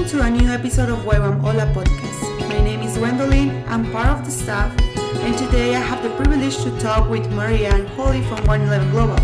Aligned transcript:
Welcome 0.00 0.18
to 0.18 0.24
a 0.24 0.30
new 0.30 0.48
episode 0.48 0.88
of 0.88 1.00
Huevam 1.00 1.40
Hola 1.40 1.66
podcast. 1.74 2.48
My 2.48 2.58
name 2.64 2.80
is 2.80 2.96
Gwendolyn, 2.96 3.62
I'm 3.68 3.84
part 3.92 4.08
of 4.08 4.24
the 4.24 4.30
staff, 4.30 4.72
and 4.96 5.36
today 5.36 5.76
I 5.76 5.78
have 5.78 6.02
the 6.02 6.08
privilege 6.16 6.56
to 6.64 6.70
talk 6.80 7.10
with 7.10 7.30
Maria 7.32 7.74
and 7.74 7.86
Holly 7.88 8.22
from 8.22 8.42
111 8.46 8.92
Global. 8.92 9.20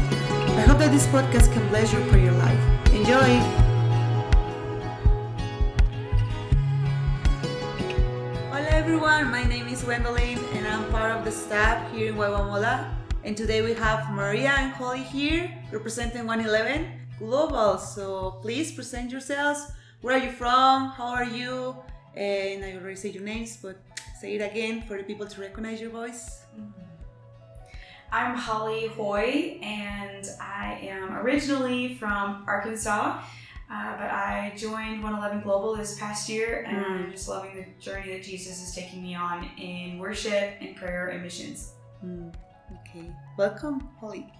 I 0.53 0.68
hope 0.68 0.77
that 0.81 0.93
this 0.93 1.07
podcast 1.07 1.50
can 1.54 1.67
bless 1.71 1.95
your 1.95 2.04
prayer 2.09 2.31
life. 2.31 2.61
Enjoy! 2.93 3.41
Hola 8.53 8.68
everyone, 8.68 9.31
my 9.31 9.45
name 9.45 9.68
is 9.68 9.82
Gwendolyn, 9.82 10.39
and 10.53 10.67
I'm 10.68 10.90
part 10.90 11.11
of 11.11 11.25
the 11.25 11.32
staff 11.32 11.90
here 11.90 12.11
in 12.11 12.17
Huevam 12.17 12.50
Hola. 12.50 12.95
And 13.25 13.35
today 13.35 13.63
we 13.63 13.72
have 13.72 14.13
Maria 14.13 14.53
and 14.58 14.72
Holly 14.72 15.04
here 15.04 15.50
representing 15.72 16.27
111 16.27 16.85
Global. 17.18 17.79
So 17.79 18.32
please 18.43 18.72
present 18.72 19.11
yourselves. 19.11 19.72
Where 20.03 20.18
are 20.18 20.25
you 20.25 20.31
from? 20.31 20.91
How 20.91 21.09
are 21.09 21.25
you? 21.25 21.77
And 22.14 22.64
I 22.64 22.75
already 22.77 22.96
said 22.96 23.14
your 23.14 23.25
names, 23.25 23.57
but 23.57 23.77
say 24.21 24.35
it 24.37 24.41
again 24.41 24.82
for 24.82 24.96
the 24.96 25.03
people 25.04 25.27
to 25.27 25.41
recognize 25.41 25.81
your 25.81 25.91
voice. 25.91 26.43
I'm 28.13 28.37
Holly 28.37 28.87
Hoy, 28.89 29.59
and 29.63 30.27
I 30.40 30.79
am 30.82 31.17
originally 31.17 31.96
from 31.96 32.45
Arkansas, 32.47 33.20
uh, 33.70 33.97
but 33.98 34.09
I 34.11 34.53
joined 34.56 35.03
111 35.03 35.42
Global 35.42 35.77
this 35.77 35.98
past 35.98 36.28
year, 36.28 36.65
and 36.67 36.77
Mm. 36.78 37.05
I'm 37.06 37.11
just 37.11 37.28
loving 37.28 37.56
the 37.56 37.67
journey 37.83 38.12
that 38.12 38.23
Jesus 38.23 38.62
is 38.62 38.75
taking 38.75 39.03
me 39.03 39.15
on 39.17 39.45
in 39.59 39.98
worship 39.98 40.55
and 40.61 40.77
prayer 40.77 41.09
and 41.09 41.23
missions. 41.23 41.73
Hmm, 42.01 42.28
okay, 42.81 43.11
welcome, 43.37 43.81
Holly. 44.01 44.33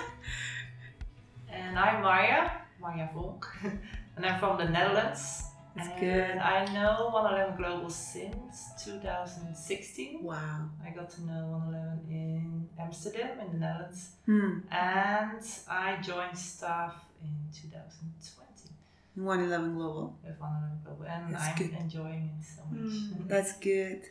And 1.49 1.79
I'm 1.79 2.03
Maya, 2.03 2.51
Maya 2.81 3.09
Volk, 3.15 3.47
and 4.17 4.25
I'm 4.27 4.39
from 4.39 4.59
the 4.59 4.65
Netherlands. 4.69 5.45
That's 5.77 5.89
and 5.89 6.01
good. 6.01 6.37
I 6.39 6.65
know 6.73 7.11
111 7.13 7.57
Global 7.57 7.91
since 7.91 8.71
2016. 8.85 10.23
wow. 10.23 10.71
I 10.87 10.91
got 10.91 11.11
to 11.11 11.23
know 11.27 11.49
111 11.67 12.07
in 12.11 12.69
Amsterdam 12.79 13.41
in 13.41 13.53
the 13.53 13.59
Netherlands, 13.59 14.11
Hmm. 14.27 14.59
and 14.71 15.43
I 15.69 15.97
joined 16.01 16.39
staff 16.39 16.95
in 17.23 17.35
2020 17.53 18.71
111 19.17 19.75
Global. 19.75 20.17
with 20.25 20.39
111 20.39 20.81
Global, 20.85 21.05
and 21.07 21.35
That's 21.35 21.49
I'm 21.49 21.57
good. 21.57 21.73
enjoying 21.81 22.31
it 22.39 22.45
so 22.45 22.63
much. 22.71 22.93
Mm. 22.93 23.29
That's 23.29 23.53
good. 23.59 24.03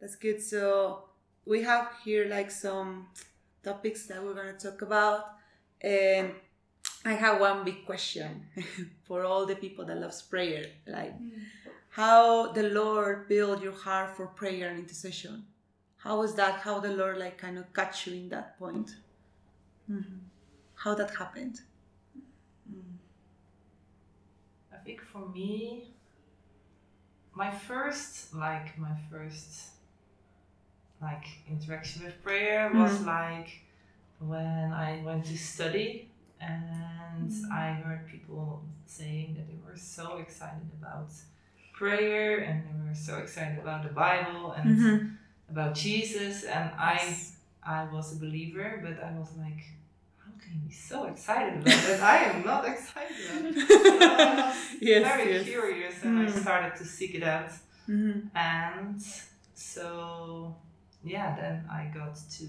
That's 0.00 0.16
good. 0.16 0.42
So 0.42 1.04
we 1.46 1.62
have 1.62 1.88
here 2.04 2.26
like 2.26 2.50
some 2.50 3.06
topics 3.62 4.06
that 4.08 4.22
we're 4.22 4.34
gonna 4.34 4.52
talk 4.58 4.82
about, 4.82 5.36
and 5.80 6.32
I 7.04 7.12
have 7.14 7.38
one 7.40 7.64
big 7.64 7.84
question 7.84 8.46
for 9.04 9.24
all 9.24 9.44
the 9.46 9.56
people 9.56 9.84
that 9.84 9.98
loves 10.00 10.22
prayer, 10.22 10.64
like 10.86 11.12
how 11.90 12.52
the 12.52 12.62
Lord 12.70 13.28
build 13.28 13.62
your 13.62 13.72
heart 13.72 14.16
for 14.16 14.26
prayer 14.26 14.70
and 14.70 14.78
intercession. 14.78 15.44
How 15.98 16.18
was 16.18 16.34
that? 16.36 16.60
How 16.60 16.80
the 16.80 16.90
Lord 16.94 17.18
like 17.18 17.36
kind 17.38 17.58
of 17.58 17.72
catch 17.72 18.06
you 18.06 18.14
in 18.14 18.28
that 18.30 18.58
point? 18.58 18.96
Mhm. 19.90 20.18
How 20.76 20.94
that 20.94 21.10
happened? 21.14 21.60
I 24.72 24.76
think 24.84 25.00
for 25.02 25.28
me, 25.28 25.90
my 27.34 27.50
first, 27.50 28.34
like 28.34 28.78
my 28.78 28.94
first, 29.10 29.70
like 31.00 31.24
interaction 31.48 32.04
with 32.04 32.22
prayer 32.22 32.70
was 32.72 32.98
Mhm. 33.00 33.06
like 33.06 33.50
when 34.18 34.72
I 34.72 35.02
went 35.04 35.26
to 35.26 35.36
study 35.38 36.08
and 36.48 37.30
I 37.52 37.66
heard 37.84 38.02
people 38.14 38.46
saying 38.86 39.28
that 39.36 39.46
they 39.50 39.58
were 39.66 39.76
so 39.76 40.06
excited 40.24 40.68
about 40.80 41.10
prayer 41.80 42.32
and 42.46 42.56
they 42.66 42.76
were 42.88 42.94
so 43.08 43.14
excited 43.24 43.58
about 43.64 43.80
the 43.88 43.94
Bible 44.06 44.52
and 44.58 44.66
Mhm. 44.70 45.16
about 45.52 45.72
Jesus 45.86 46.34
and 46.56 46.66
I 46.94 46.98
I 47.78 47.80
was 47.94 48.06
a 48.16 48.18
believer 48.24 48.68
but 48.86 48.96
I 49.08 49.10
was 49.20 49.30
like 49.44 49.62
how 50.22 50.32
can 50.42 50.50
you 50.56 50.68
be 50.68 50.74
so 50.90 50.98
excited 51.12 51.54
about 51.60 51.80
that? 51.86 52.00
I 52.14 52.16
am 52.30 52.38
not 52.52 52.62
excited 52.72 53.16
about 53.24 53.42
it. 53.48 53.54
So 53.68 53.74
I 53.74 54.46
was 54.48 54.56
Yes, 54.90 55.02
very 55.12 55.26
yes. 55.34 55.42
curious 55.52 55.94
and 56.04 56.14
I 56.22 56.26
Mm. 56.26 56.40
started 56.44 56.72
to 56.80 56.84
seek 56.96 57.12
it 57.20 57.24
out 57.36 57.50
Mhm. 57.94 58.16
and 58.34 59.00
so 59.72 59.86
yeah 61.12 61.28
then 61.40 61.56
I 61.80 61.82
got 61.98 62.14
to 62.38 62.44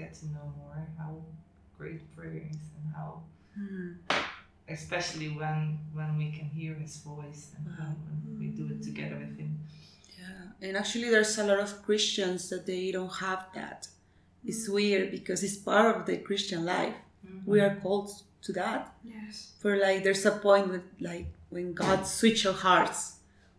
get 0.00 0.10
to 0.20 0.24
know 0.34 0.46
more 0.62 0.80
how 0.98 1.12
great 1.78 2.02
prayers 2.16 2.56
and 2.76 2.84
how 2.94 3.22
Mhm. 3.58 3.96
especially 4.68 5.28
when 5.40 5.78
when 5.98 6.16
we 6.16 6.30
can 6.36 6.46
hear 6.58 6.74
his 6.74 6.96
voice 7.12 7.42
and 7.56 7.66
Wow. 7.66 7.94
when, 8.04 8.38
we 8.40 8.46
do 8.60 8.64
it 8.74 8.82
together 8.82 9.16
with 9.24 9.36
him 9.38 9.52
Yeah, 10.18 10.68
and 10.68 10.76
actually, 10.76 11.08
there's 11.10 11.36
a 11.38 11.44
lot 11.50 11.60
of 11.66 11.82
Christians 11.86 12.48
that 12.50 12.64
they 12.66 12.90
don't 12.96 13.14
have 13.26 13.42
that. 13.54 13.88
It's 14.50 14.68
weird 14.68 15.10
because 15.10 15.42
it's 15.46 15.56
part 15.56 15.86
of 15.96 16.06
the 16.06 16.16
Christian 16.28 16.64
life. 16.64 16.94
We 17.52 17.60
are 17.60 17.74
called 17.82 18.10
to 18.46 18.52
that. 18.60 18.80
Yes. 19.04 19.52
For 19.60 19.72
like, 19.86 19.98
there's 20.04 20.24
a 20.24 20.30
point 20.46 20.66
with 20.74 20.82
like 21.10 21.26
when 21.50 21.74
God 21.74 22.06
switch 22.18 22.46
our 22.46 22.54
hearts 22.68 23.00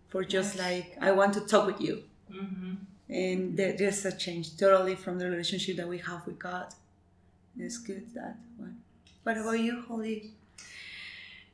for 0.10 0.24
just 0.24 0.52
like 0.66 0.88
I 1.08 1.12
want 1.20 1.34
to 1.36 1.42
talk 1.52 1.66
with 1.72 1.80
you, 1.88 1.96
hmm 2.32 2.74
and 3.10 3.40
there's 3.58 4.04
a 4.06 4.14
change 4.26 4.46
totally 4.58 4.96
from 5.04 5.20
the 5.20 5.28
relationship 5.30 5.76
that 5.78 5.88
we 5.88 6.00
have 6.10 6.22
with 6.28 6.40
God. 6.40 6.68
It's 7.58 7.78
good 7.78 8.14
that 8.14 8.38
one. 8.58 8.78
What 9.24 9.38
about 9.38 9.60
you, 9.60 9.84
Holly? 9.88 10.32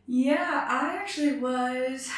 Yeah, 0.07 0.65
I 0.67 0.97
actually 0.97 1.37
was 1.37 2.09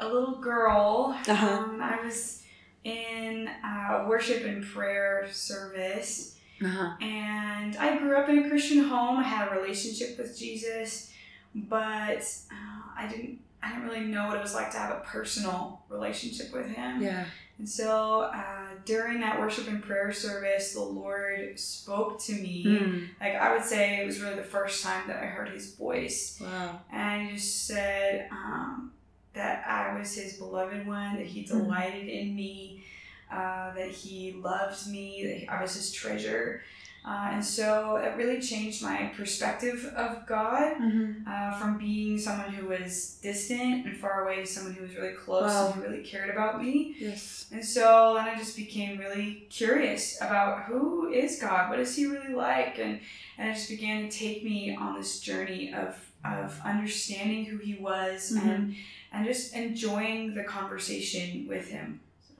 a 0.00 0.08
little 0.08 0.36
girl. 0.36 1.16
Uh-huh. 1.26 1.46
Um, 1.46 1.80
I 1.82 2.00
was 2.04 2.42
in 2.84 3.48
uh, 3.64 4.04
worship 4.08 4.44
and 4.44 4.64
prayer 4.64 5.28
service. 5.30 6.36
Uh-huh. 6.64 6.94
And 7.00 7.76
I 7.76 7.98
grew 7.98 8.16
up 8.16 8.28
in 8.28 8.44
a 8.44 8.48
Christian 8.48 8.84
home. 8.84 9.18
I 9.18 9.24
had 9.24 9.52
a 9.52 9.60
relationship 9.60 10.16
with 10.16 10.38
Jesus, 10.38 11.12
but 11.54 12.26
uh, 12.50 12.82
I 12.96 13.06
didn't. 13.08 13.40
I 13.62 13.70
didn't 13.72 13.88
really 13.88 14.04
know 14.04 14.28
what 14.28 14.36
it 14.36 14.42
was 14.42 14.54
like 14.54 14.70
to 14.72 14.78
have 14.78 14.92
a 14.92 15.00
personal 15.00 15.80
relationship 15.88 16.52
with 16.52 16.68
Him. 16.68 17.02
Yeah. 17.02 17.24
And 17.58 17.68
so 17.68 18.30
uh, 18.32 18.55
during 18.86 19.20
that 19.20 19.38
worship 19.38 19.68
and 19.68 19.82
prayer 19.82 20.10
service, 20.12 20.72
the 20.72 20.80
Lord 20.80 21.58
spoke 21.60 22.18
to 22.22 22.32
me. 22.32 22.64
Mm. 22.64 23.08
Like 23.20 23.34
I 23.34 23.52
would 23.54 23.64
say, 23.64 24.00
it 24.00 24.06
was 24.06 24.20
really 24.20 24.36
the 24.36 24.42
first 24.42 24.82
time 24.82 25.06
that 25.08 25.22
I 25.22 25.26
heard 25.26 25.50
His 25.50 25.74
voice, 25.74 26.38
Wow. 26.40 26.80
and 26.90 27.28
He 27.28 27.36
just 27.36 27.66
said 27.66 28.28
um, 28.30 28.92
that 29.34 29.66
I 29.66 29.98
was 29.98 30.14
His 30.14 30.34
beloved 30.38 30.86
one, 30.86 31.16
that 31.16 31.26
He 31.26 31.42
Mm. 31.44 31.48
delighted 31.48 32.08
in 32.08 32.34
me, 32.34 32.84
uh, 33.30 33.74
that 33.74 33.90
He 33.90 34.32
loved 34.32 34.86
me, 34.88 35.44
that 35.46 35.52
I 35.52 35.60
was 35.60 35.74
His 35.74 35.92
treasure. 35.92 36.62
Uh, 37.06 37.30
and 37.34 37.44
so 37.44 37.96
it 37.98 38.16
really 38.16 38.40
changed 38.40 38.82
my 38.82 39.12
perspective 39.16 39.84
of 39.96 40.26
God 40.26 40.76
Mhm. 40.78 41.24
uh, 41.24 41.56
from 41.56 41.78
being 41.78 42.18
someone 42.18 42.52
who 42.52 42.66
was 42.66 43.18
distant 43.22 43.86
and 43.86 43.96
far 43.96 44.24
away 44.24 44.40
to 44.40 44.46
someone 44.46 44.74
who 44.74 44.82
was 44.82 44.96
really 44.96 45.14
close 45.14 45.44
Wow. 45.52 45.66
and 45.66 45.74
who 45.76 45.82
really 45.88 46.02
cared 46.02 46.30
about 46.30 46.60
me. 46.60 46.96
Yes. 46.98 47.46
And 47.52 47.64
so 47.64 48.14
then 48.16 48.26
I 48.28 48.34
just 48.36 48.56
became 48.56 48.98
really 48.98 49.46
curious 49.50 50.20
about 50.20 50.64
who 50.64 51.08
is 51.12 51.38
God? 51.40 51.70
What 51.70 51.78
is 51.78 51.94
He 51.94 52.06
really 52.06 52.34
like? 52.34 52.78
And, 52.80 52.98
and 53.38 53.50
it 53.50 53.54
just 53.54 53.68
began 53.68 54.08
to 54.08 54.18
take 54.18 54.42
me 54.42 54.74
on 54.74 54.98
this 54.98 55.20
journey 55.20 55.72
of, 55.72 55.94
of 56.24 56.60
understanding 56.64 57.44
who 57.44 57.58
He 57.58 57.74
was 57.76 58.32
Mhm. 58.34 58.42
and, 58.52 58.74
and 59.12 59.24
just 59.26 59.54
enjoying 59.54 60.34
the 60.34 60.42
conversation 60.42 61.46
with 61.46 61.68
Him. 61.68 62.00
So, 62.26 62.34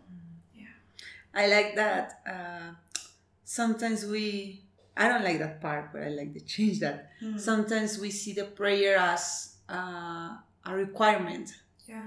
yeah. 0.59 0.67
I 1.33 1.47
like 1.47 1.77
that. 1.77 2.21
Uh, 2.29 2.75
sometimes 3.47 4.05
we, 4.05 4.63
I 4.97 5.09
don't 5.09 5.23
like 5.25 5.39
that 5.39 5.61
part, 5.63 5.93
but 5.93 6.03
I 6.03 6.09
like 6.09 6.35
to 6.35 6.41
change 6.41 6.81
that. 6.81 7.11
Mm. 7.23 7.39
Sometimes 7.41 7.99
we 7.99 8.11
see 8.11 8.33
the 8.33 8.45
prayer 8.45 8.97
as 8.99 9.55
uh, 9.71 10.37
a 10.67 10.75
requirement. 10.75 11.51
Yeah. 11.89 12.03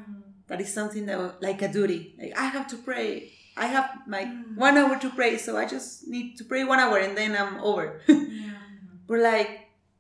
That 0.47 0.59
is 0.62 0.74
something 0.74 1.06
that, 1.06 1.41
like 1.41 1.62
a 1.62 1.71
duty. 1.71 2.13
Like 2.19 2.38
I 2.38 2.45
have 2.45 2.68
to 2.68 2.77
pray. 2.77 3.31
I 3.56 3.68
have 3.68 3.89
like 4.07 4.27
Mm. 4.27 4.57
one 4.57 4.77
hour 4.77 4.97
to 5.00 5.09
pray, 5.09 5.38
so 5.38 5.57
I 5.57 5.65
just 5.65 6.07
need 6.07 6.38
to 6.38 6.44
pray 6.44 6.63
one 6.65 6.80
hour 6.80 6.97
and 6.97 7.18
then 7.18 7.36
I'm 7.36 7.59
over. 7.63 8.01
Yeah. 8.07 8.51
but 9.07 9.19
like, 9.19 9.51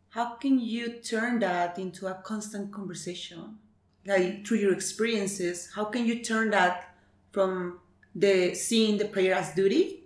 how 0.09 0.35
can 0.35 0.59
you 0.59 0.99
turn 0.99 1.39
that 1.39 1.77
into 1.79 2.07
a 2.07 2.15
constant 2.15 2.71
conversation? 2.73 3.57
Like 4.05 4.45
through 4.45 4.57
your 4.57 4.73
experiences, 4.73 5.69
how 5.75 5.85
can 5.85 6.05
you 6.05 6.23
turn 6.23 6.49
that 6.51 6.95
from 7.31 7.79
the 8.15 8.55
seeing 8.55 8.97
the 8.97 9.05
prayer 9.05 9.35
as 9.35 9.53
duty 9.53 10.03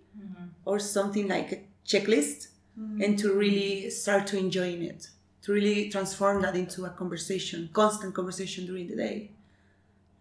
or 0.65 0.80
something 0.80 1.27
like 1.27 1.51
a 1.51 1.60
checklist 1.86 2.48
and 3.00 3.19
to 3.19 3.33
really 3.33 3.89
start 3.89 4.27
to 4.27 4.38
enjoying 4.38 4.81
it 4.83 5.10
to 5.44 5.51
really 5.54 5.89
transform 5.89 6.42
that 6.42 6.56
into 6.56 6.86
a 6.86 6.89
conversation 6.89 7.69
constant 7.74 8.13
conversation 8.15 8.65
during 8.65 8.88
the 8.88 8.95
day. 8.95 9.30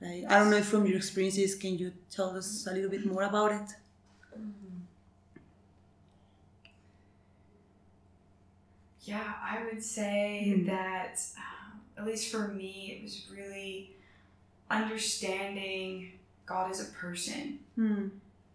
Like 0.01 0.25
i 0.31 0.39
don't 0.39 0.51
know 0.51 0.59
if 0.59 0.67
from 0.67 0.87
your 0.87 0.97
experiences 0.97 1.55
can 1.55 1.79
you 1.79 1.93
tell 2.11 2.37
us 2.37 2.67
a 2.71 2.73
little 2.75 2.91
bit 2.91 3.07
more 3.07 3.23
about 3.23 3.53
it? 3.53 3.69
Yeah, 9.05 9.35
I 9.43 9.65
would 9.65 9.83
say 9.83 10.45
Mm. 10.47 10.67
that, 10.67 11.21
um, 11.37 11.81
at 11.97 12.07
least 12.07 12.31
for 12.31 12.49
me, 12.49 12.93
it 12.97 13.03
was 13.03 13.29
really 13.31 13.97
understanding 14.71 16.13
God 16.47 16.71
as 16.71 16.81
a 16.81 16.93
person. 16.93 17.59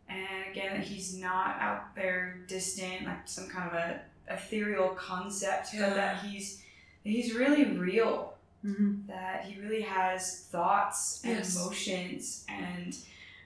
And 0.09 0.48
again, 0.51 0.81
he's 0.81 1.15
not 1.18 1.59
out 1.59 1.95
there 1.95 2.39
distant, 2.48 3.06
like 3.06 3.27
some 3.27 3.48
kind 3.50 3.68
of 3.69 3.74
a 3.74 4.01
ethereal 4.30 4.89
concept, 4.89 5.74
Yeah. 5.74 5.88
but 5.89 5.95
that 5.95 6.24
he's 6.25 6.57
that 7.04 7.09
he's 7.12 7.33
really 7.33 7.65
real. 7.65 8.33
Mhm. 8.65 9.07
That 9.07 9.45
he 9.45 9.59
really 9.62 9.81
has 9.83 10.48
thoughts 10.51 11.21
and 11.24 11.38
Yes. 11.38 11.56
emotions, 11.56 12.45
and 12.50 12.95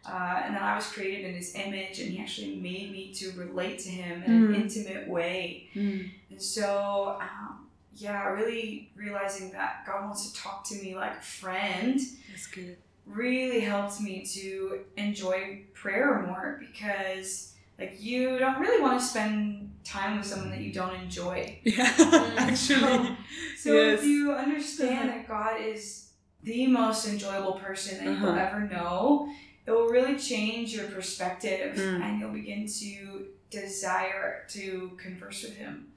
uh, 0.04 0.42
and 0.46 0.56
that 0.56 0.64
I 0.64 0.76
was 0.76 0.88
created 0.88 1.26
in 1.26 1.36
his 1.36 1.54
image, 1.54 2.00
and 2.00 2.10
he 2.12 2.20
actually 2.20 2.56
made 2.56 2.92
me 2.92 3.14
to 3.14 3.32
relate 3.34 3.78
to 3.80 3.90
him 3.90 4.24
in 4.24 4.32
Mm. 4.32 4.56
an 4.56 4.62
intimate 4.64 5.08
way. 5.08 5.70
Mm. 5.76 6.10
And 6.32 6.42
so, 6.42 7.20
um, 7.22 7.70
yeah, 7.96 8.24
really 8.30 8.90
realizing 8.96 9.52
that 9.52 9.86
God 9.86 10.06
wants 10.06 10.32
to 10.32 10.42
talk 10.42 10.64
to 10.70 10.76
me 10.76 10.96
like 10.96 11.18
a 11.18 11.22
friend 11.22 12.00
That's 12.30 12.48
good. 12.48 12.78
Really 13.16 13.60
helped 13.62 14.00
me 14.02 14.26
to 14.26 14.80
enjoy 14.98 15.64
prayer 15.74 16.24
more 16.28 16.58
because 16.60 17.54
like 17.80 17.98
you 18.02 18.38
don't 18.40 18.60
really 18.60 18.82
want 18.82 19.00
to 19.00 19.06
spend 19.06 19.72
time 19.84 20.18
with 20.18 20.26
someone 20.26 20.50
that 20.52 20.62
you 20.62 20.72
don't 20.72 20.96
enjoy. 20.96 21.60
Yeah, 21.66 21.92
actually. 22.38 23.18
So 23.58 23.74
Yes. 23.74 24.00
if 24.00 24.06
you 24.06 24.34
understand 24.34 25.10
that 25.10 25.28
God 25.28 25.62
is 25.62 26.10
the 26.44 26.66
most 26.68 27.08
enjoyable 27.08 27.54
person 27.54 27.98
that 28.04 28.06
you'll 28.20 28.30
Uh-huh. 28.30 28.48
ever 28.48 28.62
know, 28.62 29.30
it 29.68 29.72
will 29.72 29.90
really 29.90 30.18
change 30.18 30.74
your 30.76 30.86
perspective 30.86 31.76
Mm. 31.78 32.02
and 32.02 32.20
you'll 32.20 32.32
begin 32.42 32.68
to 32.82 33.28
desire 33.52 34.46
to 34.50 34.92
converse 34.98 35.44
with 35.44 35.56
him. 35.58 35.92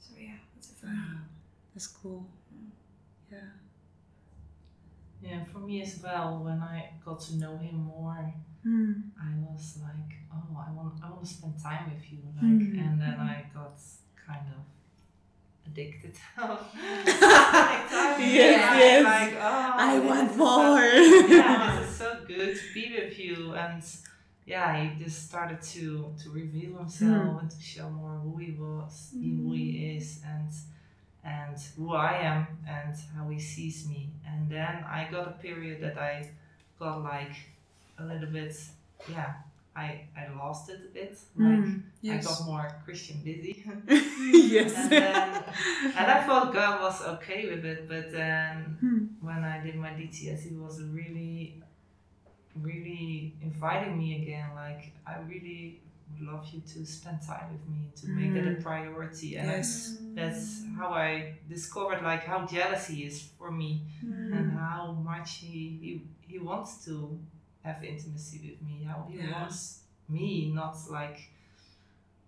So 0.00 0.14
yeah, 0.18 0.38
that's 0.54 0.70
it 0.70 0.76
for 0.80 0.86
me. 0.86 0.98
That's 1.74 1.86
cool. 1.88 2.24
Yeah. 3.32 3.38
Yeah, 5.22 5.44
for 5.52 5.58
me 5.58 5.82
as 5.82 6.00
well, 6.02 6.40
when 6.44 6.60
I 6.62 6.90
got 7.04 7.20
to 7.20 7.36
know 7.36 7.56
him 7.58 7.76
more, 7.76 8.32
Mm. 8.66 9.04
I 9.18 9.30
was 9.38 9.78
like, 9.82 10.12
oh, 10.30 10.54
I 10.66 10.70
want, 10.72 10.92
I 11.02 11.08
want 11.08 11.24
to 11.24 11.30
spend 11.32 11.54
time 11.58 11.90
with 11.94 12.12
you, 12.12 12.18
like, 12.36 12.44
Mm. 12.68 12.78
and 12.78 13.00
then 13.00 13.18
I 13.18 13.44
got 13.54 13.72
kind 14.26 14.46
of 14.56 14.62
addicted. 15.66 16.14
Yes, 16.36 18.18
Yes, 18.18 18.76
yes. 18.78 19.04
Like, 19.04 19.34
oh, 19.40 19.72
I 19.78 19.98
want 19.98 20.36
more. 20.36 20.78
So, 20.78 21.26
yeah, 21.34 21.80
this 21.80 21.88
is 21.90 21.96
so 21.96 22.18
good 22.26 22.54
to 22.56 22.74
be 22.74 22.94
with 22.98 23.18
you, 23.18 23.54
and 23.54 23.82
yeah, 24.46 24.82
he 24.82 25.02
just 25.04 25.26
started 25.28 25.60
to 25.74 26.14
to 26.22 26.30
reveal 26.30 26.76
himself 26.78 27.36
Mm. 27.36 27.40
and 27.40 27.50
to 27.50 27.60
show 27.62 27.88
more 27.90 28.16
who 28.24 28.36
he 28.36 28.50
was, 28.52 29.10
who 29.14 29.52
he 29.52 29.96
is, 29.96 30.20
and 30.26 30.50
and 31.24 31.56
who 31.76 31.94
I 31.94 32.12
am, 32.18 32.46
and 32.66 32.94
how 33.16 33.28
he 33.28 33.38
sees 33.38 33.86
me. 33.88 34.10
And 34.26 34.50
then 34.50 34.84
I 34.84 35.08
got 35.10 35.28
a 35.28 35.32
period 35.32 35.82
that 35.82 35.98
I 35.98 36.30
got 36.78 37.02
like 37.02 37.34
a 37.98 38.04
little 38.04 38.28
bit, 38.30 38.56
yeah, 39.10 39.34
I 39.76 40.06
I 40.16 40.28
lost 40.36 40.70
it 40.70 40.80
a 40.88 40.92
bit, 40.94 41.18
like. 41.36 41.48
Mm. 41.48 41.82
I 42.02 42.16
got 42.16 42.46
more 42.46 42.66
Christian 42.84 43.20
busy. 43.22 43.62
yes. 44.32 44.74
and 44.74 44.90
then 44.90 45.44
and 45.98 46.06
I 46.10 46.24
thought 46.26 46.54
God 46.54 46.80
was 46.80 47.02
okay 47.14 47.50
with 47.50 47.62
it, 47.64 47.86
but 47.88 48.10
then 48.10 48.78
Hmm. 48.80 49.04
when 49.20 49.44
I 49.44 49.60
did 49.62 49.76
my 49.76 49.90
DTS, 49.90 50.48
he 50.48 50.56
was 50.56 50.82
really, 50.82 51.62
really 52.60 53.34
inviting 53.42 53.98
me 53.98 54.22
again. 54.22 54.48
Like, 54.54 54.92
I 55.06 55.18
really 55.28 55.80
would 56.18 56.26
love 56.32 56.46
you 56.52 56.60
to 56.60 56.84
spend 56.86 57.20
time 57.22 57.46
with 57.52 57.66
me, 57.68 57.90
to 58.00 58.08
make 58.08 58.32
it 58.34 58.46
a 58.58 58.62
priority. 58.62 59.36
And 59.36 59.48
Yes. 59.48 59.96
that's 60.14 60.64
how 60.76 60.88
I 60.90 61.34
discovered 61.48 62.02
like 62.02 62.24
how 62.24 62.46
jealous 62.46 62.86
he 62.88 63.04
is 63.04 63.22
for 63.38 63.50
me 63.50 63.82
Mm. 64.04 64.32
and 64.32 64.52
how 64.58 64.92
much 64.92 65.38
he, 65.38 65.78
he, 65.82 66.02
he 66.26 66.38
wants 66.38 66.84
to 66.86 67.18
have 67.62 67.82
intimacy 67.84 68.38
with 68.50 68.62
me, 68.68 68.84
how 68.84 69.06
he 69.10 69.18
Yeah. 69.18 69.40
wants 69.42 69.80
me, 70.08 70.50
not 70.54 70.76
like, 70.90 71.18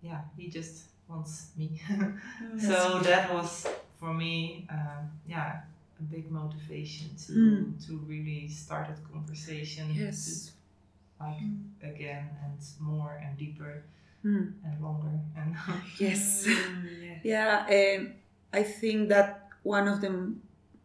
yeah, 0.01 0.21
he 0.37 0.49
just 0.49 0.83
wants 1.07 1.51
me. 1.57 1.81
so 2.59 2.99
that 2.99 3.33
was 3.33 3.67
for 3.99 4.13
me, 4.13 4.67
um, 4.69 5.09
yeah, 5.27 5.61
a 5.99 6.03
big 6.03 6.29
motivation 6.31 7.07
to 7.25 7.31
Mm. 7.33 7.85
to 7.87 7.97
really 8.07 8.47
start 8.49 8.87
that 8.89 9.01
conversation. 9.11 9.85
Yes. 9.93 10.19
To, 10.25 10.51
like 11.25 11.93
again 11.95 12.29
and 12.43 12.59
more 12.79 13.19
and 13.23 13.37
deeper 13.37 13.83
Mm. 14.25 14.53
and 14.65 14.81
longer 14.81 15.11
and 15.35 15.53
Yes. 15.99 16.45
Mm, 16.47 16.87
yeah. 17.03 17.17
Yeah, 17.23 17.67
and 17.67 18.13
I 18.53 18.63
think 18.63 19.09
that 19.09 19.49
one 19.63 19.87
of 19.89 19.99
the 19.99 20.33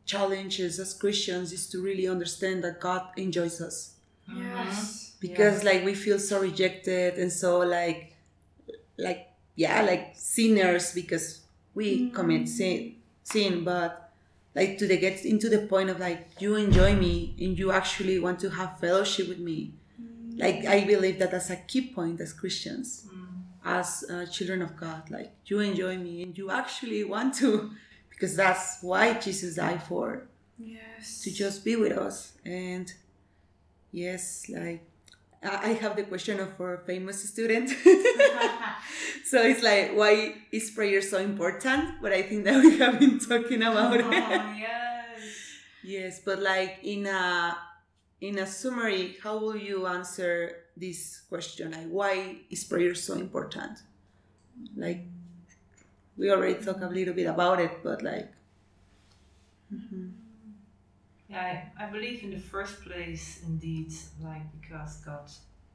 challenges 0.04 0.80
as 0.80 0.92
Christians 0.94 1.52
is 1.52 1.68
to 1.70 1.80
really 1.80 2.08
understand 2.08 2.64
that 2.64 2.80
God 2.80 3.02
enjoys 3.16 3.60
us 3.60 3.94
Yes. 4.28 5.14
because 5.20 5.64
like 5.64 5.84
we 5.84 5.94
feel 5.94 6.18
so 6.18 6.40
rejected 6.40 7.14
and 7.14 7.32
so 7.32 7.58
like 7.60 8.14
like 8.98 9.30
yeah 9.56 9.82
like 9.82 10.12
sinners 10.14 10.92
because 10.94 11.40
we 11.74 12.10
commit 12.10 12.48
sin 12.48 12.96
sin 13.24 13.64
but 13.64 14.12
like 14.54 14.78
to 14.78 14.86
the 14.86 14.96
get 14.98 15.24
into 15.24 15.48
the 15.48 15.60
point 15.66 15.90
of 15.90 15.98
like 16.00 16.28
you 16.40 16.56
enjoy 16.56 16.94
me 16.94 17.34
and 17.38 17.58
you 17.58 17.70
actually 17.72 18.18
want 18.18 18.38
to 18.40 18.50
have 18.50 18.78
fellowship 18.80 19.28
with 19.28 19.38
me 19.38 19.72
like 20.44 20.58
i 20.66 20.78
believe 20.92 21.18
that 21.20 21.30
that's 21.32 21.50
a 21.50 21.56
key 21.70 21.84
point 21.96 22.20
as 22.20 22.32
christians 22.32 22.88
Mm. 23.06 23.26
as 23.78 23.88
uh, 24.08 24.24
children 24.34 24.60
of 24.62 24.72
God. 24.84 25.02
Like 25.16 25.30
you 25.50 25.56
enjoy 25.60 25.94
me 26.06 26.22
and 26.22 26.32
you 26.40 26.46
actually 26.50 27.02
want 27.04 27.30
to, 27.42 27.50
because 28.12 28.32
that's 28.42 28.66
why 28.82 29.04
Jesus 29.24 29.50
died 29.56 29.82
for 29.90 30.06
Yes. 30.74 31.20
to 31.22 31.28
just 31.42 31.64
be 31.68 31.74
with 31.76 31.92
us. 32.06 32.16
And 32.44 32.86
yes, 33.92 34.48
like 34.48 34.82
I 35.42 35.70
have 35.82 35.94
the 35.96 36.04
question 36.12 36.40
of 36.40 36.50
our 36.60 36.76
famous 36.90 37.18
student. 37.32 37.68
so 39.30 39.42
it's 39.42 39.62
like, 39.62 39.92
why 39.94 40.34
is 40.50 40.70
prayer 40.70 41.00
so 41.02 41.18
important? 41.18 42.00
But 42.02 42.12
I 42.12 42.22
think 42.22 42.44
that 42.44 42.62
we 42.64 42.78
have 42.78 42.98
been 42.98 43.18
talking 43.18 43.62
about 43.62 43.96
it. 44.00 44.04
Oh, 44.04 44.54
yes. 44.58 44.74
Yes, 45.84 46.20
but 46.24 46.38
like 46.42 46.80
in 46.82 47.06
a 47.06 47.56
in 48.20 48.38
a 48.38 48.46
summary, 48.46 49.16
how 49.22 49.38
will 49.38 49.56
you 49.56 49.86
answer 49.86 50.56
this 50.76 51.22
question? 51.28 51.70
Like, 51.72 51.88
why 51.88 52.36
is 52.50 52.64
prayer 52.64 52.94
so 52.94 53.14
important? 53.14 53.78
Like, 54.76 55.06
we 56.16 56.30
already 56.30 56.54
talked 56.64 56.82
a 56.82 56.88
little 56.88 57.14
bit 57.14 57.26
about 57.26 57.60
it, 57.60 57.72
but 57.82 58.02
like, 58.02 58.28
mhm. 59.72 60.12
Yeah, 61.30 61.42
I, 61.78 61.84
I 61.84 61.86
believe 61.90 62.22
in 62.24 62.30
the 62.30 62.38
first 62.40 62.80
place, 62.82 63.40
indeed, 63.46 63.92
like 64.24 64.42
because 64.60 64.96
God, 65.04 65.30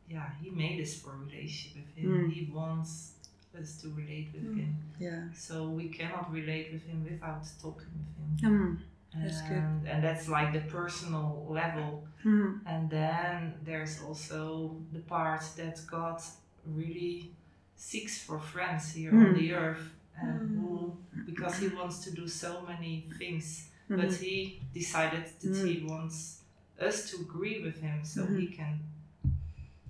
yeah, 0.10 0.30
He 0.42 0.50
made 0.50 0.82
us 0.82 0.96
for 0.96 1.14
a 1.14 1.18
relationship 1.18 1.84
with 1.86 1.96
Him. 1.96 2.12
Mm. 2.30 2.34
He 2.34 2.52
wants 2.52 3.12
us 3.60 3.78
to 3.82 3.90
relate 3.90 4.30
with 4.34 4.44
Mm. 4.46 4.58
Him. 4.58 4.76
yeah, 5.00 5.24
So 5.36 5.70
we 5.70 5.90
cannot 5.90 6.32
relate 6.32 6.74
with 6.74 6.84
Him 6.88 7.04
without 7.04 7.44
talking 7.62 7.94
with 8.00 8.42
Him. 8.42 8.52
mm. 8.52 8.78
That's 9.22 9.42
good. 9.44 9.64
and, 9.86 10.04
that's 10.04 10.28
like 10.28 10.54
the 10.54 10.62
personal 10.62 11.46
level. 11.50 12.08
Mm. 12.26 12.60
And 12.66 12.90
then 12.90 13.54
there's 13.64 14.02
also 14.02 14.76
the 14.92 15.00
part 15.00 15.44
that 15.58 15.80
God 15.88 16.22
really 16.66 17.32
seeks 17.76 18.24
for 18.24 18.40
friends 18.40 18.94
here 18.94 19.12
on 19.14 19.26
Mm. 19.34 19.36
the 19.40 19.54
earth, 19.54 19.90
and 20.22 20.40
Mm. 20.42 20.56
who, 20.56 20.98
because 21.26 21.58
He 21.60 21.68
wants 21.68 22.00
to 22.06 22.12
do 22.12 22.28
so 22.28 22.62
many 22.68 23.08
things 23.18 23.70
but 23.90 24.00
Mhm. 24.10 24.20
he 24.22 24.62
decided 24.74 25.26
that 25.42 25.68
he 25.68 25.84
wants 25.86 26.42
us 26.80 27.10
to 27.12 27.18
agree 27.18 27.62
with 27.66 27.78
him 27.82 28.04
so 28.04 28.26
he 28.26 28.48
can 28.48 28.80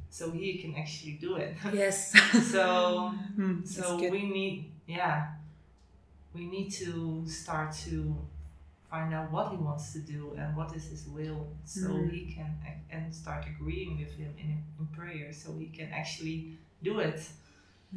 so 0.10 0.32
he 0.32 0.58
can 0.58 0.75
actually 0.75 1.13
do 1.13 1.36
it 1.36 1.56
yes, 1.74 2.12
so 2.51 3.13
Mm, 3.38 3.65
so 3.68 3.98
we 4.10 4.22
need 4.38 4.72
yeah 4.88 5.27
we 6.34 6.46
need 6.48 6.70
to 6.72 7.24
start 7.27 7.72
to 7.86 8.15
find 8.93 9.12
out 9.17 9.31
what 9.31 9.50
he 9.53 9.57
wants 9.57 9.91
to 9.95 10.00
do 10.15 10.21
and 10.38 10.55
what 10.55 10.69
is 10.77 10.85
his 10.93 11.03
will 11.15 11.41
so 11.65 11.88
Mhm. 11.89 12.12
he 12.13 12.21
can 12.35 12.51
and 12.95 13.03
start 13.23 13.43
agreeing 13.53 13.91
with 14.01 14.13
him 14.21 14.31
in, 14.43 14.50
in 14.79 14.85
prayer 15.00 15.29
so 15.41 15.47
he 15.63 15.67
can 15.79 15.89
actually 16.01 16.39
do 16.88 16.93
it 17.09 17.19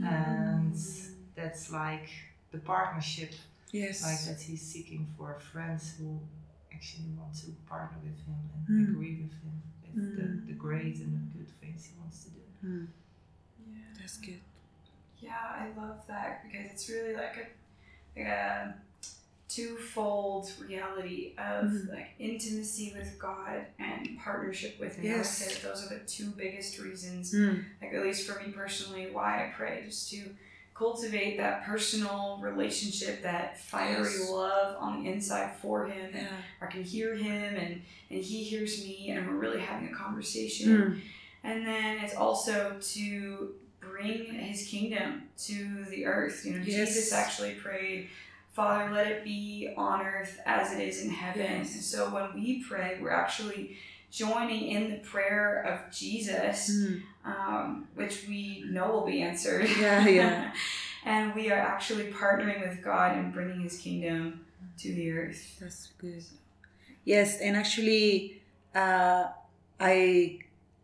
and 0.02 0.74
that's 1.38 1.64
like 1.82 2.08
the 2.52 2.58
partnership 2.74 3.32
yes, 3.72 3.96
like 4.08 4.20
that 4.28 4.40
he's 4.48 4.62
seeking 4.72 5.02
for 5.16 5.28
friends 5.52 5.82
who 5.98 6.08
actually 6.74 7.10
want 7.20 7.34
to 7.42 7.48
partner 7.72 7.98
with 8.08 8.18
him 8.28 8.38
and 8.54 8.62
Mm. 8.68 8.88
agree 8.88 9.14
with 9.22 9.34
him 9.44 9.54
with 9.82 10.16
the, 10.16 10.22
Mm. 10.22 10.46
the 10.50 10.56
great 10.66 10.96
and 11.04 11.12
the 11.18 11.24
good 11.38 11.50
things 11.60 11.78
he 11.88 11.92
wants 12.00 12.18
to 12.24 12.30
do. 12.38 12.42
Mm, 12.68 12.88
Yeah. 13.74 13.92
that's 13.98 14.16
good. 14.26 14.40
Yeah, 15.26 15.44
I 15.62 15.64
love 15.80 16.00
that 16.12 16.32
because 16.44 16.66
it's 16.72 16.86
really 16.94 17.14
like 17.24 17.36
a, 17.44 17.46
like 18.18 18.28
a 18.40 18.74
twofold 19.48 20.50
reality 20.68 21.32
of 21.38 21.64
Mhm. 21.70 21.90
like 21.92 22.08
intimacy 22.18 22.92
with 22.96 23.18
God 23.18 23.66
and 23.78 24.18
partnership 24.18 24.78
with 24.80 24.96
Him. 24.96 25.04
Yes. 25.04 25.60
those 25.62 25.84
are 25.84 25.94
the 25.98 26.00
two 26.04 26.30
biggest 26.30 26.78
reasons, 26.78 27.32
Mm, 27.32 27.64
like 27.80 27.92
at 27.92 28.02
least 28.02 28.26
for 28.28 28.40
me 28.40 28.52
personally, 28.52 29.08
why 29.12 29.46
I 29.46 29.52
pray, 29.56 29.84
just 29.86 30.10
to 30.10 30.34
cultivate 30.74 31.38
that 31.38 31.64
personal 31.64 32.38
relationship, 32.42 33.22
that 33.22 33.58
fiery 33.58 34.02
Yes. 34.02 34.28
love 34.30 34.76
on 34.78 35.02
the 35.02 35.10
inside 35.10 35.56
for 35.62 35.86
him. 35.86 36.14
And 36.14 36.28
I 36.60 36.66
can 36.66 36.82
hear 36.84 37.14
him 37.14 37.56
and, 37.56 37.82
and 38.10 38.22
he 38.22 38.44
hears 38.44 38.84
me 38.84 39.10
and 39.10 39.26
we're 39.26 39.36
really 39.36 39.60
having 39.60 39.88
a 39.88 39.94
conversation. 39.94 40.68
Mm. 40.68 41.00
And 41.44 41.66
then 41.66 41.98
it's 42.04 42.14
also 42.14 42.78
to 42.80 43.54
bring 43.80 44.24
his 44.34 44.66
kingdom 44.66 45.28
to 45.44 45.84
the 45.88 46.04
earth. 46.04 46.44
You 46.44 46.54
know, 46.58 46.64
Yes. 46.64 46.88
Jesus 46.88 47.12
actually 47.12 47.54
prayed, 47.54 48.10
Father, 48.56 48.90
let 48.90 49.06
it 49.06 49.22
be 49.22 49.68
on 49.76 50.00
earth 50.00 50.40
as 50.46 50.72
it 50.72 50.80
is 50.80 51.02
in 51.04 51.10
heaven. 51.10 51.42
Yes. 51.42 51.75
And 51.75 51.84
so 51.84 52.08
when 52.08 52.32
we 52.34 52.62
pray, 52.64 52.98
we're 53.02 53.10
actually 53.10 53.76
joining 54.10 54.62
in 54.70 54.90
the 54.92 54.96
prayer 55.12 55.62
of 55.70 55.94
Jesus, 55.94 56.70
Mm. 56.70 57.02
um, 57.32 57.88
which 57.94 58.25
we 58.26 58.64
know 58.75 58.86
will 58.92 59.06
be 59.06 59.20
answered. 59.20 59.68
Yeah, 59.78 60.08
yeah. 60.08 60.52
and 61.04 61.34
we 61.34 61.50
are 61.52 61.58
actually 61.75 62.06
partnering 62.10 62.60
with 62.66 62.82
God 62.82 63.18
and 63.18 63.30
bringing 63.30 63.60
his 63.60 63.76
kingdom 63.78 64.46
to 64.78 64.88
the 64.94 65.06
earth. 65.12 65.58
That's 65.60 65.88
good. 65.98 66.25
Yes, 67.04 67.38
and 67.40 67.56
actually, 67.58 68.40
uh, 68.75 69.25
I, 69.78 70.38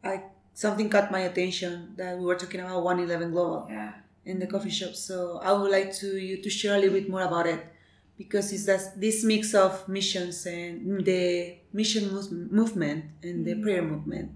I 0.05 0.25
something 0.52 0.91
caught 0.91 1.11
my 1.11 1.21
attention 1.21 1.95
that 1.97 2.19
we 2.19 2.25
were 2.26 2.37
talking 2.37 2.61
about 2.61 2.83
111 2.85 3.31
Global 3.33 3.67
Yeah. 3.71 3.93
In 4.25 4.38
the 4.38 4.47
coffee 4.47 4.71
shop. 4.71 4.95
So 4.95 5.38
I 5.43 5.52
would 5.52 5.71
like 5.71 5.93
to 5.97 6.17
you 6.19 6.43
to 6.43 6.50
share 6.50 6.75
a 6.76 6.79
little 6.79 6.95
bit 7.00 7.09
more 7.09 7.23
about 7.23 7.47
it 7.47 7.61
because 8.17 8.52
it's 8.52 8.67
that 8.67 9.00
this 9.00 9.25
mix 9.25 9.55
of 9.55 9.88
missions 9.88 10.47
and 10.47 11.05
the 11.05 11.57
mission 11.73 12.12
move- 12.12 12.31
movement 12.52 13.05
and 13.23 13.45
the 13.45 13.55
Mhm. 13.55 13.62
prayer 13.62 13.83
movement, 13.83 14.31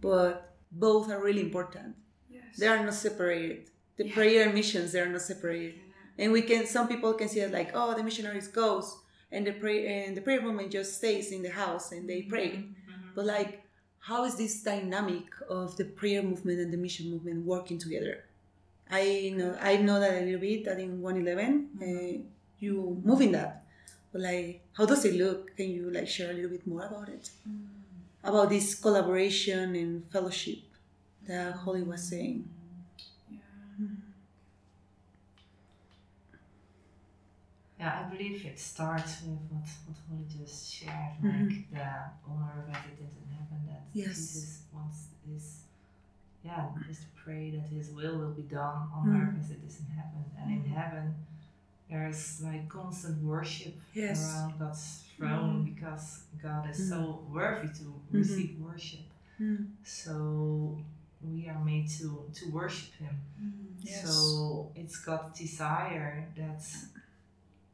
but 0.00 0.54
both 0.70 1.10
are 1.10 1.22
really 1.22 1.40
important. 1.40 1.96
Yes. 2.30 2.56
They 2.58 2.66
are 2.68 2.84
not 2.84 2.94
separated. 2.94 3.70
The 3.96 4.06
Yeah. 4.06 4.14
prayer 4.14 4.42
and 4.44 4.54
missions 4.54 4.92
they 4.92 5.00
are 5.00 5.08
not 5.08 5.22
separated. 5.22 5.74
And 6.18 6.32
we 6.32 6.42
can 6.42 6.66
some 6.66 6.86
people 6.88 7.12
can 7.14 7.28
see 7.28 7.40
it 7.40 7.52
like, 7.52 7.70
oh, 7.74 7.94
the 7.94 8.02
missionaries 8.04 8.48
goes 8.48 8.86
and 9.32 9.46
the 9.46 9.52
pray 9.52 9.78
and 10.04 10.16
the 10.16 10.20
prayer 10.22 10.40
movement 10.40 10.70
just 10.70 10.94
stays 11.00 11.32
in 11.32 11.42
the 11.42 11.50
house 11.50 11.92
and 11.92 12.08
they 12.08 12.22
pray. 12.22 12.50
Mm-hmm. 12.50 13.14
But 13.16 13.26
like, 13.26 13.62
how 13.98 14.24
is 14.24 14.36
this 14.36 14.62
dynamic 14.62 15.26
of 15.48 15.76
the 15.76 15.84
prayer 15.84 16.22
movement 16.22 16.60
and 16.60 16.72
the 16.72 16.76
mission 16.86 17.10
movement 17.10 17.44
working 17.44 17.78
together? 17.78 18.24
I 18.90 19.32
know 19.36 19.56
I 19.60 19.76
know 19.78 19.98
that 20.00 20.22
a 20.22 20.24
little 20.24 20.40
bit 20.40 20.64
that 20.64 20.78
in 20.78 21.00
111 21.02 21.70
uh, 21.82 22.22
you 22.58 23.00
move 23.04 23.20
in 23.20 23.32
that, 23.32 23.64
but 24.12 24.20
like, 24.22 24.62
how 24.74 24.86
does 24.86 25.04
it 25.04 25.14
look? 25.14 25.56
Can 25.56 25.70
you 25.70 25.90
like 25.90 26.06
share 26.08 26.30
a 26.30 26.34
little 26.34 26.50
bit 26.50 26.66
more 26.66 26.84
about 26.86 27.08
it? 27.08 27.30
About 28.22 28.48
this 28.48 28.74
collaboration 28.76 29.74
and 29.76 30.10
fellowship 30.10 30.58
that 31.26 31.52
Holly 31.54 31.82
was 31.82 32.02
saying. 32.08 32.48
Yeah. 33.30 33.38
Yeah, 37.78 38.04
I 38.06 38.14
believe 38.14 38.44
it 38.46 38.58
starts 38.58 39.20
with 39.22 39.38
what, 39.50 39.68
what 39.86 39.96
Holly 40.08 40.24
just 40.28 40.72
shared, 40.72 41.20
Mhm. 41.22 41.48
like 41.50 41.70
the 41.70 41.86
honor 42.26 42.64
that 42.68 42.86
it 42.86 42.96
didn't 42.96 43.30
happen, 43.30 43.66
that 43.66 43.82
Yes. 43.92 44.16
Jesus 44.16 44.62
wants 44.72 45.08
his, 45.28 45.65
yeah, 46.46 46.66
just 46.88 47.02
to 47.06 47.08
pray 47.24 47.44
that 47.54 47.66
his 47.76 47.86
will 47.98 48.16
will 48.20 48.34
be 48.42 48.46
done 48.60 48.78
on 48.96 49.02
Mhm. 49.06 49.16
earth 49.20 49.36
as 49.42 49.50
it 49.56 49.60
is 49.68 49.74
in 49.82 49.86
heaven. 49.98 50.22
And 50.38 50.48
in 50.58 50.64
heaven, 50.78 51.06
there's 51.90 52.24
like 52.48 52.64
constant 52.68 53.18
worship 53.22 53.74
Yes. 53.94 54.18
around 54.22 54.58
God's 54.58 54.84
throne 55.16 55.64
because 55.70 56.06
God 56.46 56.62
is 56.70 56.88
so 56.92 57.00
worthy 57.36 57.68
to 57.80 57.84
Mm-hmm. 57.84 58.16
receive 58.18 58.52
worship. 58.68 59.04
Mm. 59.40 59.62
So 59.84 60.14
we 61.22 61.48
are 61.48 61.62
made 61.72 61.86
to, 61.98 62.08
to 62.38 62.44
worship 62.58 62.92
Him. 63.02 63.16
Yes. 63.82 64.02
So 64.04 64.70
it's 64.80 64.96
God's 65.08 65.38
desire 65.38 66.14
that 66.40 66.62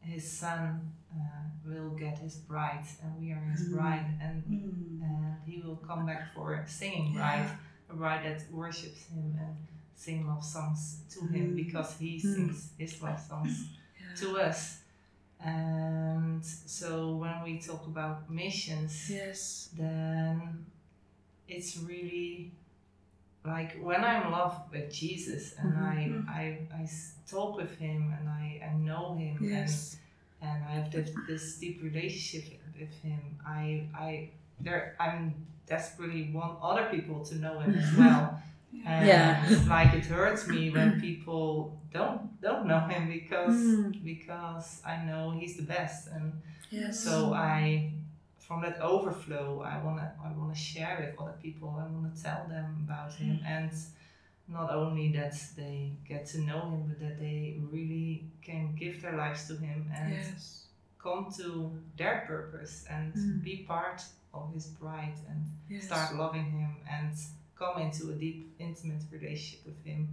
His 0.01 0.25
Son 0.41 0.93
uh, 1.15 1.45
will 1.65 1.91
get 1.91 2.19
His 2.19 2.37
bride, 2.51 2.85
and 3.03 3.11
we 3.21 3.31
are 3.33 3.45
His 3.55 3.69
Mm. 3.69 3.73
bride, 3.77 4.07
and 4.21 4.37
Mm. 4.45 5.03
and 5.09 5.37
He 5.47 5.55
will 5.65 5.77
come 5.89 6.03
back 6.07 6.23
for 6.35 6.65
singing 6.67 7.13
bride, 7.15 7.47
a 7.47 7.59
bride 7.97 8.25
that 8.25 8.51
worships 8.53 9.07
Him 9.07 9.37
and 9.39 9.57
sing 9.95 10.27
love 10.27 10.45
songs 10.45 11.01
to 11.11 11.21
Him 11.27 11.53
Mm. 11.53 11.57
because 11.57 11.97
He 11.99 12.17
Mm. 12.19 12.21
sings 12.35 12.71
His 12.79 13.01
love 13.03 13.21
songs 13.21 13.69
to 14.21 14.39
us. 14.39 14.79
And 15.41 16.45
so 16.45 17.17
when 17.17 17.43
we 17.43 17.59
talk 17.59 17.87
about 17.87 18.31
missions, 18.31 19.11
Yes. 19.11 19.71
then 19.77 20.65
it's 21.49 21.77
really 21.79 22.53
like 23.45 23.73
when 23.83 24.05
I'm 24.05 24.23
in 24.27 24.31
love 24.31 24.71
with 24.71 24.93
Jesus 24.93 25.55
and 25.59 25.73
Mhm. 25.75 25.83
Mhm. 25.83 26.29
I, 26.29 26.41
I, 26.41 26.45
I 26.81 26.83
s- 26.85 27.15
talk 27.27 27.57
with 27.57 27.77
him 27.79 28.15
and 28.17 28.29
I, 28.29 28.61
I 28.71 28.73
know 28.75 29.17
him 29.17 29.37
Yes. 29.43 29.97
and, 30.41 30.51
and 30.53 30.65
I 30.65 30.71
have 30.79 30.93
this, 30.93 31.11
this 31.27 31.59
deep 31.59 31.83
relationship 31.83 32.61
with 32.79 32.95
him, 33.03 33.21
I, 33.45 33.89
I, 33.95 34.31
there, 34.61 34.95
I'm 35.01 35.35
desperately 35.67 36.31
want 36.33 36.59
other 36.63 36.87
people 36.91 37.25
to 37.25 37.35
know 37.37 37.59
him 37.61 37.75
as 37.75 37.93
well. 37.97 38.41
And 38.87 39.07
Yeah. 39.07 39.45
it's 39.47 39.69
like 39.69 39.93
it 39.95 40.07
hurts 40.07 40.49
me 40.49 40.71
when 40.71 40.99
people 41.01 41.79
don't 41.93 42.41
don't 42.41 42.65
know 42.67 42.81
him 42.93 43.03
because 43.19 43.55
Mm. 43.55 44.03
because 44.13 44.81
I 44.93 44.95
know 45.09 45.31
he's 45.39 45.57
the 45.57 45.67
best 45.77 46.09
and 46.15 46.33
Yes. 46.71 46.99
so 47.07 47.35
I, 47.35 47.93
from 48.47 48.63
that 48.63 48.81
overflow, 48.81 49.61
I 49.61 49.77
wanna 49.85 50.09
I 50.27 50.31
wanna 50.39 50.55
share 50.71 50.95
with 51.01 51.21
other 51.21 51.37
people. 51.45 51.69
I 51.85 51.87
wanna 51.95 52.15
tell 52.27 52.43
them 52.49 52.69
about 52.87 53.13
him, 53.21 53.39
and 53.45 53.71
not 54.49 54.69
only 54.75 55.13
that 55.19 55.35
they 55.55 55.93
get 56.09 56.23
to 56.33 56.39
know 56.49 56.63
him, 56.73 56.83
but 56.89 56.99
that 57.05 57.17
they 57.21 57.61
really 57.75 58.09
can 58.49 58.75
give 58.75 58.95
their 59.03 59.17
lives 59.25 59.47
to 59.49 59.55
him 59.57 59.81
and 59.95 60.13
yes. 60.13 60.67
come 60.99 61.23
to 61.41 61.47
their 61.99 62.17
purpose 62.27 62.75
and 62.95 63.13
Mm. 63.15 63.43
be 63.45 63.55
part 63.73 64.01
of 64.35 64.53
his 64.55 64.67
bride 64.67 65.19
and 65.29 65.45
Yes. 65.69 65.85
start 65.85 66.17
loving 66.17 66.51
him 66.51 66.77
and 66.91 67.11
come 67.57 67.81
into 67.83 68.11
a 68.11 68.15
deep, 68.15 68.55
intimate 68.59 69.03
relationship 69.11 69.65
with 69.67 69.85
him 69.85 70.09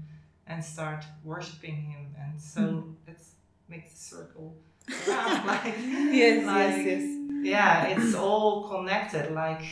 and 0.48 0.64
start 0.64 1.04
worshiping 1.24 1.76
him. 1.92 2.16
And 2.18 2.40
so 2.40 2.62
Mm. 2.62 2.96
let's 3.08 3.32
make 3.68 3.90
the 3.90 3.98
circle 3.98 4.56
around. 5.08 5.46
like, 5.54 5.76
Yes, 6.12 6.46
like, 6.46 6.86
yes, 6.86 6.86
yes. 6.86 7.16
Yeah, 7.44 7.88
it's 7.88 8.16
all 8.16 8.68
connected. 8.68 9.32
Like, 9.32 9.64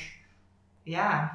yeah, 0.86 1.30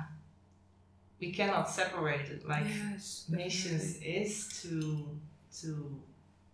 we 1.21 1.31
cannot 1.33 1.69
separate 1.71 2.29
it. 2.31 2.47
Like, 2.49 2.67
yes, 2.67 3.27
missions 3.29 3.97
is 4.03 4.63
to 4.63 5.19
to 5.61 6.01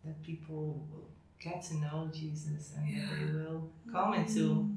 that 0.04 0.20
people 0.22 0.86
will 0.90 1.08
get 1.40 1.62
to 1.68 1.76
know 1.76 2.10
Jesus 2.12 2.74
and 2.76 2.86
that 2.96 3.16
they 3.16 3.24
will 3.32 3.70
come 3.92 4.14
into 4.14 4.68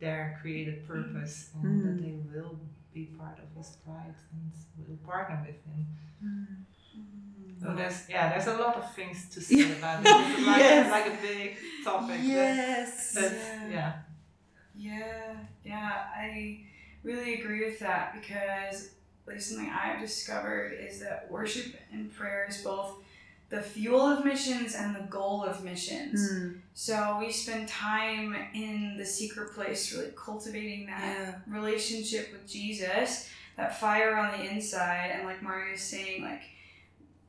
their 0.00 0.38
created 0.40 0.86
purpose 0.86 1.50
and 1.54 1.64
Mm. 1.64 1.82
that 1.84 2.02
they 2.02 2.12
will 2.32 2.58
be 2.94 3.06
part 3.18 3.38
of 3.38 3.48
his 3.56 3.76
bride 3.84 4.14
and 4.32 4.52
will 4.88 4.96
partner 5.06 5.38
with 5.46 5.60
him. 5.64 5.86
So 7.62 7.74
there's 7.74 8.08
yeah, 8.08 8.30
there's 8.30 8.46
a 8.46 8.56
lot 8.58 8.76
of 8.76 8.94
things 8.94 9.28
to 9.34 9.40
say 9.40 9.72
about 9.78 10.00
it. 10.00 10.06
It's 10.08 10.46
like, 10.46 10.58
Yes. 10.58 10.90
like 10.90 11.06
a 11.12 11.22
big 11.22 11.56
topic. 11.84 12.16
but 12.16 12.24
Yes. 12.24 13.16
Yeah. 13.20 13.68
yeah. 13.70 13.92
Yeah, 14.74 15.34
yeah, 15.62 16.04
I 16.16 16.60
really 17.02 17.34
agree 17.34 17.64
with 17.66 17.78
that 17.80 18.14
because 18.18 18.90
like 19.26 19.40
something 19.40 19.68
I've 19.70 20.00
discovered 20.00 20.72
is 20.72 21.00
that 21.00 21.30
worship 21.30 21.74
and 21.92 22.10
prayer 22.10 22.46
is 22.48 22.58
both 22.62 22.94
the 23.50 23.60
fuel 23.60 24.00
of 24.06 24.24
missions 24.24 24.74
and 24.76 24.94
the 24.94 25.00
goal 25.10 25.42
of 25.44 25.64
missions. 25.64 26.30
Mm. 26.32 26.60
So 26.72 27.16
we 27.18 27.32
spend 27.32 27.68
time 27.68 28.34
in 28.54 28.96
the 28.96 29.04
secret 29.04 29.52
place 29.54 29.92
really 29.92 30.12
cultivating 30.16 30.86
that 30.86 31.02
Yeah. 31.02 31.34
relationship 31.48 32.30
with 32.32 32.46
Jesus, 32.48 33.28
that 33.56 33.78
fire 33.78 34.16
on 34.16 34.38
the 34.38 34.48
inside, 34.48 35.10
and 35.12 35.26
like 35.26 35.42
Mario 35.42 35.74
is 35.74 35.82
saying, 35.82 36.22
like 36.22 36.42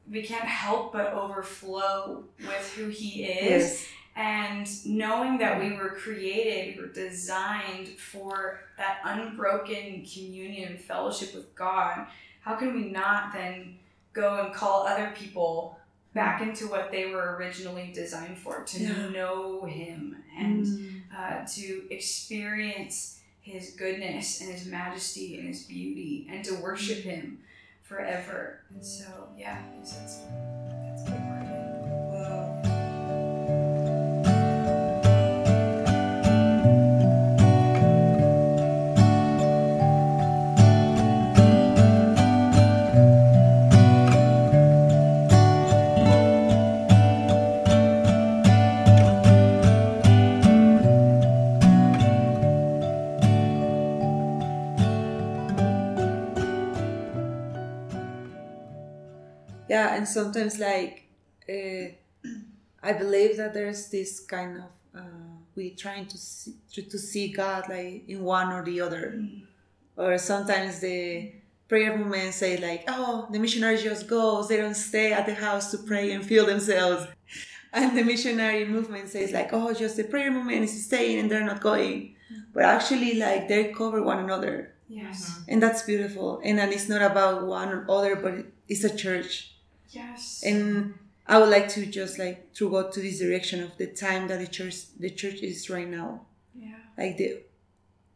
we 0.09 0.21
can't 0.21 0.43
help 0.45 0.93
but 0.93 1.11
overflow 1.13 2.23
with 2.39 2.73
who 2.75 2.89
he 2.89 3.23
is 3.25 3.61
Yes. 3.63 3.87
and 4.15 4.85
knowing 4.85 5.37
that 5.39 5.59
we 5.59 5.71
were 5.73 5.89
created, 5.95 6.75
we 6.77 6.81
were 6.83 6.89
designed 6.93 7.87
for 7.87 8.59
that 8.77 8.99
unbroken 9.05 10.05
communion 10.05 10.69
and 10.73 10.79
fellowship 10.81 11.33
with 11.33 11.55
God, 11.55 12.05
how 12.41 12.55
can 12.55 12.73
we 12.75 12.89
not 12.91 13.33
then 13.33 13.79
go 14.13 14.43
and 14.45 14.53
call 14.53 14.85
other 14.85 15.13
people 15.15 15.77
back 16.13 16.41
into 16.41 16.67
what 16.67 16.91
they 16.91 17.05
were 17.05 17.35
originally 17.37 17.91
designed 17.93 18.37
for 18.37 18.63
to 18.63 18.83
Yeah. 18.83 19.09
know 19.09 19.63
Him 19.65 20.17
and 20.37 20.65
Mm. 20.65 21.01
uh, 21.15 21.45
to 21.55 21.87
experience 21.93 23.19
His 23.41 23.71
goodness 23.71 24.41
and 24.41 24.51
His 24.51 24.65
majesty 24.65 25.39
and 25.39 25.47
His 25.47 25.63
beauty 25.63 26.27
and 26.29 26.43
to 26.45 26.55
worship 26.55 26.99
Him 27.03 27.39
forever? 27.83 28.59
And 28.73 28.85
so, 28.85 29.29
yeah, 29.37 29.61
yeah 59.73 59.95
and 59.95 60.05
sometimes 60.07 60.59
like 60.59 60.93
uh, 61.49 61.85
i 62.89 62.91
believe 63.03 63.37
that 63.37 63.53
there's 63.53 63.89
this 63.89 64.11
kind 64.19 64.57
of 64.57 64.69
uh, 64.99 65.31
we 65.55 65.71
trying 65.71 66.05
to 66.05 66.17
see, 66.17 66.53
to, 66.73 66.81
to 66.81 66.97
see 66.97 67.31
god 67.31 67.63
like 67.69 68.03
in 68.07 68.23
one 68.23 68.51
or 68.51 68.63
the 68.63 68.81
other. 68.81 69.13
Mm. 69.15 69.43
or 69.97 70.17
sometimes 70.17 70.79
the 70.79 71.31
prayer 71.67 71.97
movement 71.97 72.33
say 72.33 72.57
like 72.57 72.83
oh 72.87 73.27
the 73.31 73.39
missionaries 73.39 73.83
just 73.83 74.07
goes. 74.07 74.47
They 74.47 74.57
don't 74.57 74.75
stay 74.75 75.13
at 75.13 75.25
the 75.25 75.33
house 75.33 75.71
to 75.71 75.77
pray 75.77 76.11
and 76.11 76.25
feel 76.25 76.45
themselves. 76.45 77.07
And 77.73 77.97
the 77.97 78.03
missionary 78.03 78.65
movement 78.65 79.07
says 79.07 79.31
like 79.31 79.49
oh 79.53 79.73
just 79.73 79.95
the 79.95 80.03
prayer 80.03 80.29
movement 80.29 80.63
is 80.65 80.85
staying 80.85 81.19
and 81.19 81.31
they're 81.31 81.45
not 81.45 81.61
going. 81.61 82.15
But 82.53 82.63
actually 82.65 83.13
like 83.25 83.47
they 83.47 83.71
cover 83.71 84.03
one 84.03 84.19
another. 84.19 84.73
Yes. 84.89 85.39
and 85.47 85.63
that's 85.63 85.83
beautiful. 85.83 86.41
And 86.43 86.57
then 86.59 86.73
it's 86.73 86.89
not 86.89 87.01
about 87.01 87.47
one 87.47 87.69
or 87.69 87.85
other 87.89 88.17
but 88.17 88.33
it's 88.67 88.83
a 88.83 88.93
church 89.03 89.50
Yes. 89.91 90.43
and 90.45 90.93
i 91.27 91.37
would 91.39 91.49
like 91.49 91.67
to 91.69 91.85
just 91.85 92.17
like 92.17 92.53
to 92.53 92.69
go 92.69 92.89
to 92.89 92.99
this 92.99 93.19
direction 93.19 93.61
of 93.63 93.77
the 93.77 93.87
time 93.87 94.27
that 94.29 94.39
the 94.39 94.47
church 94.47 94.75
the 94.99 95.09
church 95.09 95.39
is 95.41 95.69
right 95.69 95.87
now 95.87 96.21
yeah. 96.55 96.75
like 96.97 97.17
the 97.17 97.29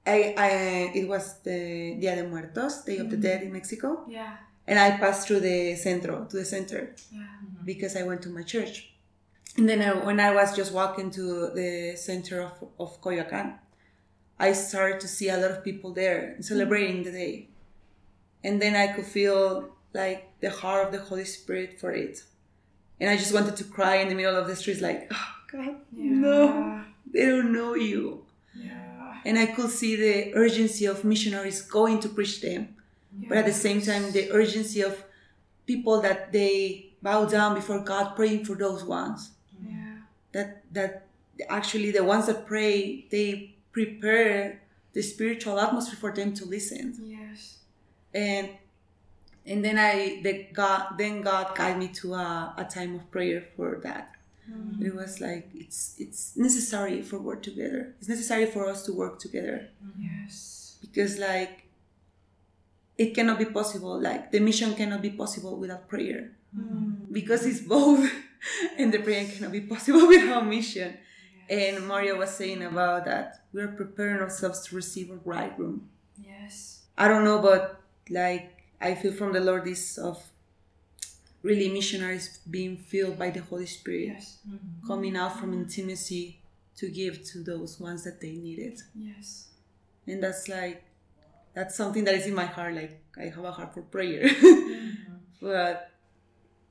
I, 0.07 0.35
I 0.37 0.49
it 0.99 1.07
was 1.07 1.39
the 1.41 1.97
Dia 1.99 2.15
de 2.15 2.23
Muertos, 2.27 2.83
Day 2.85 2.97
of 2.99 3.09
the 3.09 3.17
Mhm. 3.17 3.21
Dead 3.23 3.41
in 3.41 3.51
Mexico, 3.51 4.05
Yeah. 4.07 4.37
and 4.67 4.77
I 4.77 4.97
passed 4.99 5.27
through 5.27 5.39
the 5.39 5.75
centro 5.75 6.25
to 6.29 6.37
the 6.37 6.45
center 6.45 6.93
Yeah. 7.11 7.25
because 7.65 7.95
I 7.95 8.03
went 8.03 8.21
to 8.21 8.29
my 8.29 8.43
church. 8.43 8.93
And 9.57 9.67
then 9.67 9.81
I, 9.81 10.05
when 10.05 10.19
I 10.19 10.31
was 10.31 10.55
just 10.55 10.71
walking 10.73 11.09
to 11.11 11.49
the 11.55 11.95
center 11.97 12.41
of, 12.43 12.53
of 12.79 13.01
Coyoacan, 13.01 13.57
I 14.37 14.53
started 14.53 14.99
to 14.99 15.07
see 15.07 15.29
a 15.29 15.37
lot 15.37 15.49
of 15.49 15.63
people 15.63 15.91
there 15.91 16.35
celebrating 16.39 17.01
the 17.01 17.11
day. 17.11 17.49
And 18.43 18.61
then 18.61 18.75
I 18.75 18.87
could 18.93 19.07
feel 19.07 19.74
like 20.01 20.19
the 20.43 20.49
heart 20.59 20.81
of 20.85 20.91
the 20.95 20.99
Holy 21.09 21.25
Spirit 21.37 21.79
for 21.79 21.91
it. 22.05 22.15
And 22.99 23.07
I 23.09 23.15
just 23.23 23.33
wanted 23.37 23.55
to 23.61 23.65
cry 23.77 23.95
in 24.03 24.07
the 24.09 24.15
middle 24.19 24.37
of 24.41 24.47
the 24.47 24.55
streets, 24.61 24.81
like, 24.89 25.01
oh 25.19 25.31
God, 25.51 25.75
Yeah. 25.95 26.11
no, 26.27 26.81
they 27.13 27.25
don't 27.33 27.51
know 27.59 27.73
you. 27.89 28.01
Yeah. 28.53 29.21
And 29.27 29.35
I 29.43 29.47
could 29.55 29.69
see 29.81 29.93
the 30.05 30.15
urgency 30.43 30.85
of 30.93 31.03
missionaries 31.03 31.59
going 31.77 31.99
to 32.03 32.09
preach 32.17 32.41
them 32.47 32.61
but 33.29 33.37
at 33.41 33.45
the 33.45 33.53
same 33.67 33.79
time 33.89 34.03
the 34.11 34.25
urgency 34.41 34.81
of 34.89 34.93
people 35.71 35.95
that 36.05 36.19
they 36.37 36.53
bow 37.01 37.23
down 37.35 37.55
before 37.59 37.79
god 37.91 38.05
praying 38.17 38.43
for 38.47 38.55
those 38.63 38.83
ones 38.83 39.19
Yeah. 39.71 40.03
that 40.35 40.49
that 40.77 40.91
actually 41.57 41.91
the 41.97 42.03
ones 42.13 42.25
that 42.29 42.39
pray 42.51 43.07
they 43.13 43.55
prepare 43.71 44.35
the 44.95 45.01
spiritual 45.13 45.55
atmosphere 45.65 45.99
for 46.03 46.11
them 46.19 46.29
to 46.39 46.43
listen 46.55 46.85
Yes. 47.17 47.39
and 48.13 48.45
and 49.45 49.63
then 49.65 49.77
i 49.77 50.19
the 50.23 50.47
god 50.53 50.97
then 50.97 51.21
god 51.21 51.55
guided 51.55 51.77
me 51.77 51.87
to 51.87 52.13
a, 52.13 52.53
a 52.57 52.63
time 52.65 52.95
of 52.95 53.09
prayer 53.11 53.41
for 53.55 53.79
that 53.83 54.11
Mm. 54.47 54.79
it 54.85 54.93
was 54.93 55.19
like 55.21 55.49
it's 55.55 55.95
it's 55.97 56.37
necessary 56.37 57.01
for 57.01 57.17
work 57.17 57.41
together 57.41 57.95
it's 57.97 58.07
necessary 58.07 58.45
for 58.45 58.69
us 58.69 58.85
to 58.85 58.93
work 58.93 59.17
together 59.17 59.69
Yes. 59.97 60.77
because 60.81 61.17
like 61.17 61.63
it 62.97 63.13
cannot 63.15 63.39
be 63.39 63.45
possible 63.45 63.99
like 63.99 64.31
the 64.31 64.39
mission 64.39 64.73
cannot 64.75 65.01
be 65.01 65.09
possible 65.09 65.57
without 65.57 65.87
prayer 65.87 66.31
Mm. 66.55 67.11
because 67.11 67.45
it's 67.45 67.59
both 67.59 68.07
and 68.77 68.93
the 68.93 68.99
prayer 68.99 69.25
cannot 69.25 69.51
be 69.51 69.61
possible 69.61 70.07
without 70.13 70.45
mission 70.47 70.95
and 71.49 71.85
mario 71.87 72.15
was 72.17 72.29
saying 72.29 72.61
about 72.63 73.03
that 73.05 73.41
we're 73.51 73.67
preparing 73.81 74.21
ourselves 74.21 74.61
to 74.67 74.75
receive 74.75 75.09
a 75.11 75.15
bridegroom 75.17 75.89
Yes. 76.23 76.83
i 76.97 77.07
don't 77.09 77.25
know 77.25 77.39
but 77.41 77.81
like 78.09 78.54
i 78.81 78.93
feel 78.95 79.11
from 79.13 79.33
the 79.33 79.39
lord 79.39 79.67
is 79.67 79.97
of 79.97 80.23
really 81.43 81.69
missionaries 81.69 82.39
being 82.49 82.75
filled 82.77 83.17
by 83.19 83.29
the 83.29 83.41
holy 83.41 83.65
spirit 83.65 84.07
Yes. 84.07 84.39
Mm-hmm. 84.47 84.87
coming 84.87 85.15
out 85.15 85.39
from 85.39 85.53
intimacy 85.53 86.39
to 86.77 86.89
give 86.89 87.23
to 87.31 87.41
those 87.43 87.79
ones 87.79 88.03
that 88.03 88.19
they 88.19 88.33
needed. 88.33 88.81
Yes. 88.95 89.47
and 90.07 90.21
that's 90.23 90.47
like 90.49 90.83
that's 91.53 91.75
something 91.75 92.03
that 92.03 92.15
is 92.15 92.25
in 92.27 92.35
my 92.35 92.45
heart 92.45 92.73
like 92.75 93.01
i 93.17 93.23
have 93.25 93.43
a 93.45 93.51
heart 93.51 93.73
for 93.73 93.81
prayer. 93.81 94.29
Mm-hmm. 94.29 95.47
But 95.47 95.91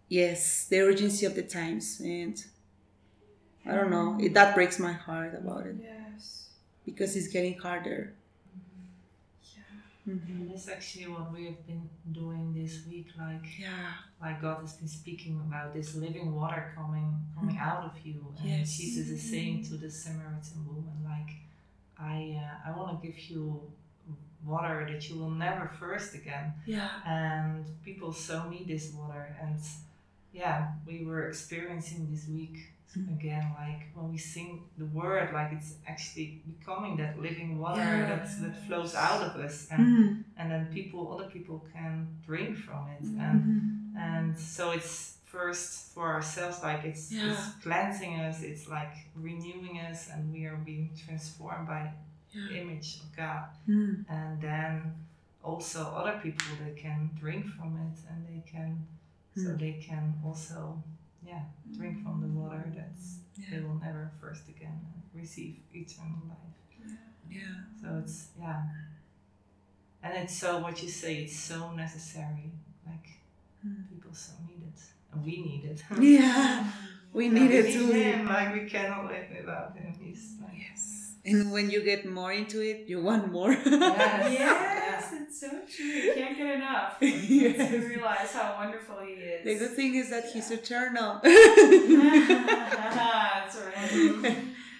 yes 0.08 0.66
the 0.66 0.80
urgency 0.80 1.26
of 1.26 1.34
the 1.34 1.42
times 1.42 2.00
and 2.04 2.36
i 3.66 3.74
don't 3.74 3.90
know 3.90 4.10
mm-hmm. 4.12 4.24
it, 4.26 4.34
that 4.34 4.54
breaks 4.54 4.78
my 4.78 4.92
heart 4.92 5.34
about 5.34 5.66
it. 5.66 5.76
Yes. 5.80 6.48
because 6.84 7.16
it's 7.16 7.28
getting 7.28 7.58
harder 7.58 8.14
Mhm. 10.06 10.28
And 10.28 10.50
that's 10.50 10.68
actually 10.68 11.06
what 11.08 11.32
we 11.32 11.46
have 11.46 11.66
been 11.66 11.88
doing 12.12 12.52
this 12.52 12.86
week. 12.86 13.08
Like, 13.18 13.58
yeah 13.58 13.92
like 14.20 14.40
God 14.40 14.60
has 14.60 14.74
been 14.74 14.88
speaking 14.88 15.38
about 15.46 15.72
this 15.74 15.94
living 15.94 16.34
water 16.34 16.72
coming 16.76 17.08
coming 17.34 17.58
out 17.58 17.84
of 17.84 17.94
you. 18.06 18.34
And 18.38 18.48
Yes. 18.48 18.76
Jesus 18.76 19.08
is 19.08 19.22
saying 19.30 19.64
to 19.68 19.76
the 19.76 19.90
Samaritan 19.90 20.66
woman, 20.66 20.96
like, 21.04 21.30
I 21.98 22.16
uh, 22.44 22.68
I 22.68 22.76
want 22.76 22.88
to 23.00 23.06
give 23.06 23.18
you 23.30 23.72
water 24.44 24.86
that 24.90 25.08
you 25.08 25.18
will 25.18 25.30
never 25.30 25.70
thirst 25.80 26.14
again. 26.14 26.52
yeah 26.66 26.90
And 27.06 27.64
people 27.82 28.12
so 28.12 28.48
need 28.48 28.66
this 28.68 28.92
water. 28.92 29.24
And 29.40 29.58
yeah, 30.32 30.72
we 30.86 31.04
were 31.04 31.28
experiencing 31.28 32.10
this 32.10 32.28
week. 32.28 32.73
Again, 32.96 33.46
like 33.58 33.82
when 33.94 34.10
we 34.12 34.18
sing 34.18 34.64
the 34.78 34.86
word, 34.86 35.32
like 35.32 35.52
it's 35.52 35.74
actually 35.86 36.42
becoming 36.46 36.96
that 36.98 37.18
living 37.20 37.58
water 37.58 37.80
Yeah. 37.80 38.06
that's, 38.16 38.36
that 38.42 38.56
flows 38.66 38.94
out 38.94 39.22
of 39.28 39.32
us. 39.46 39.68
And 39.70 39.80
Mhm. 39.86 40.24
and 40.38 40.46
then 40.50 40.66
people 40.78 41.00
other 41.14 41.28
people 41.36 41.58
can 41.72 41.94
drink 42.26 42.56
from 42.66 42.82
it 42.94 43.02
Mm. 43.02 43.20
and 43.26 43.38
and 43.96 44.38
so 44.38 44.64
it's 44.72 45.18
first 45.24 45.92
for 45.94 46.06
ourselves 46.16 46.62
like 46.68 46.82
it's, 46.90 47.10
Yeah. 47.12 47.30
it's 47.32 47.46
cleansing 47.64 48.12
us 48.26 48.42
it's 48.42 48.66
like 48.68 48.94
renewing 49.28 49.78
us 49.90 50.00
and 50.12 50.20
we 50.32 50.40
are 50.50 50.56
being 50.70 50.90
transformed 51.04 51.66
by 51.74 51.82
the 52.34 52.60
image 52.62 52.88
of 53.02 53.06
god 53.16 53.44
Mm. 53.68 54.04
and 54.08 54.40
then 54.40 54.72
also 55.42 55.80
other 56.00 56.16
people 56.24 56.46
they 56.64 56.74
can 56.86 56.98
drink 57.22 57.44
from 57.56 57.70
it 57.86 57.96
and 58.10 58.18
they 58.30 58.42
can 58.54 58.70
so 59.42 59.48
Mm. 59.50 59.58
they 59.58 59.74
can 59.88 60.04
also 60.26 60.82
yeah 61.26 61.42
drink 61.76 62.02
from 62.02 62.20
the 62.20 62.28
water 62.28 62.64
that's 62.76 63.18
they 63.50 63.58
will 63.60 63.80
never 63.82 64.10
thirst 64.20 64.48
again 64.48 64.78
receive 65.14 65.56
eternal 65.72 66.22
life 66.28 66.58
yeah 66.80 66.96
yeah. 67.30 67.54
so 67.80 67.88
it's 68.02 68.28
yeah, 68.38 68.62
and 70.02 70.12
it's 70.16 70.36
so 70.36 70.58
what 70.58 70.82
you 70.82 70.88
say. 70.88 71.16
It's 71.24 71.38
so 71.38 71.72
necessary. 71.72 72.52
Like 72.86 73.08
Mm. 73.66 73.88
people 73.88 74.12
so 74.12 74.32
need 74.46 74.60
it, 74.68 74.78
and 75.10 75.24
we 75.24 75.40
need 75.40 75.64
it. 75.64 75.82
yeah 75.98 76.70
we 77.14 77.28
Yeah, 77.28 77.32
needed 77.32 77.64
we 77.64 77.72
to 77.72 77.86
need 77.94 78.02
him. 78.02 78.26
Like 78.26 78.52
we 78.52 78.68
cannot 78.68 79.06
live 79.06 79.24
without 79.34 79.74
him. 79.74 79.94
He's 79.98 80.34
like 80.42 80.58
yes 80.68 81.03
and 81.24 81.50
when 81.52 81.70
you 81.70 81.82
get 81.82 82.04
more 82.06 82.32
into 82.32 82.60
it 82.60 82.86
you 82.88 83.00
want 83.02 83.30
more 83.32 83.52
Yes. 83.52 83.64
Yes, 84.94 85.12
it's 85.12 85.40
so 85.40 85.48
true. 85.74 85.84
You 85.86 86.14
can't 86.14 86.36
get 86.36 86.54
enough. 86.56 86.96
Yes. 87.00 87.58
Once 87.58 87.72
you 87.72 87.88
realize 87.88 88.32
how 88.32 88.54
wonderful 88.58 88.96
he 89.04 89.12
is. 89.14 89.44
the 89.44 89.54
good 89.66 89.76
thing 89.76 89.94
is 89.96 90.10
that 90.10 90.24
he's 90.32 90.50
eternal 90.50 91.20
That's 91.24 91.40
right. 93.56 94.36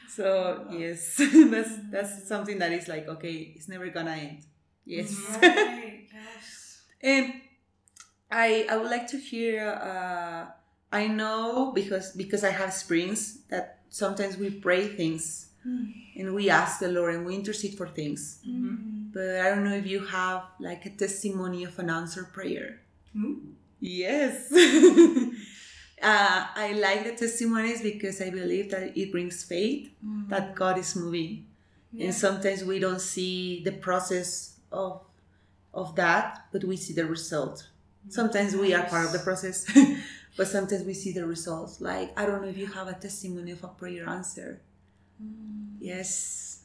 So 0.08 0.66
yes, 0.70 1.16
that's 1.18 1.70
that's 1.90 2.28
something 2.28 2.58
that 2.58 2.72
is 2.72 2.88
like 2.88 3.08
okay, 3.08 3.52
it's 3.56 3.68
never 3.68 3.88
gonna 3.88 4.12
end. 4.12 4.38
Yes, 4.84 5.12
Right. 5.42 6.06
Yes. 6.12 6.82
and 7.02 7.32
I 8.30 8.66
I 8.70 8.76
would 8.76 8.90
like 8.90 9.06
to 9.08 9.18
hear. 9.18 9.68
Uh, 9.70 10.46
I 10.92 11.08
know 11.08 11.72
because 11.74 12.12
because 12.12 12.44
I 12.44 12.50
have 12.50 12.72
springs 12.72 13.38
that 13.48 13.80
sometimes 13.90 14.36
we 14.36 14.50
pray 14.50 14.88
things 14.88 15.48
and 15.64 16.34
we 16.34 16.50
ask 16.50 16.80
the 16.80 16.88
Lord 16.88 17.14
and 17.14 17.26
we 17.26 17.34
intercede 17.34 17.76
for 17.76 17.88
things. 17.88 18.40
Mm-hmm. 18.46 19.12
But 19.12 19.40
I 19.40 19.50
don't 19.50 19.64
know 19.64 19.74
if 19.74 19.86
you 19.86 20.04
have 20.04 20.44
like 20.60 20.86
a 20.86 20.90
testimony 20.90 21.64
of 21.64 21.78
an 21.78 21.90
answered 21.90 22.32
prayer. 22.32 22.80
Ooh. 23.16 23.40
Yes. 23.80 24.52
uh, 26.02 26.46
I 26.54 26.72
like 26.78 27.04
the 27.04 27.14
testimonies 27.16 27.82
because 27.82 28.20
I 28.20 28.30
believe 28.30 28.70
that 28.70 28.96
it 28.96 29.12
brings 29.12 29.44
faith 29.44 29.90
that 30.28 30.54
God 30.54 30.78
is 30.78 30.96
moving. 30.96 31.46
Yeah. 31.94 32.06
and 32.06 32.14
sometimes 32.14 32.64
we 32.64 32.80
don't 32.80 33.00
see 33.00 33.62
the 33.62 33.70
process 33.70 34.56
of 34.72 35.00
of 35.72 35.94
that 35.94 36.46
but 36.50 36.64
we 36.64 36.76
see 36.76 36.92
the 36.92 37.06
result 37.06 37.68
sometimes 38.08 38.56
we 38.56 38.74
are 38.74 38.84
part 38.84 39.06
of 39.06 39.12
the 39.12 39.20
process 39.20 39.64
but 40.36 40.48
sometimes 40.48 40.82
we 40.82 40.92
see 40.92 41.12
the 41.12 41.24
results 41.24 41.80
like 41.80 42.16
i 42.18 42.26
don't 42.26 42.42
know 42.42 42.48
if 42.48 42.58
you 42.58 42.66
have 42.66 42.88
a 42.88 42.94
testimony 42.94 43.52
of 43.52 43.62
a 43.62 43.68
prayer 43.68 44.08
answer 44.08 44.60
yes 45.80 46.60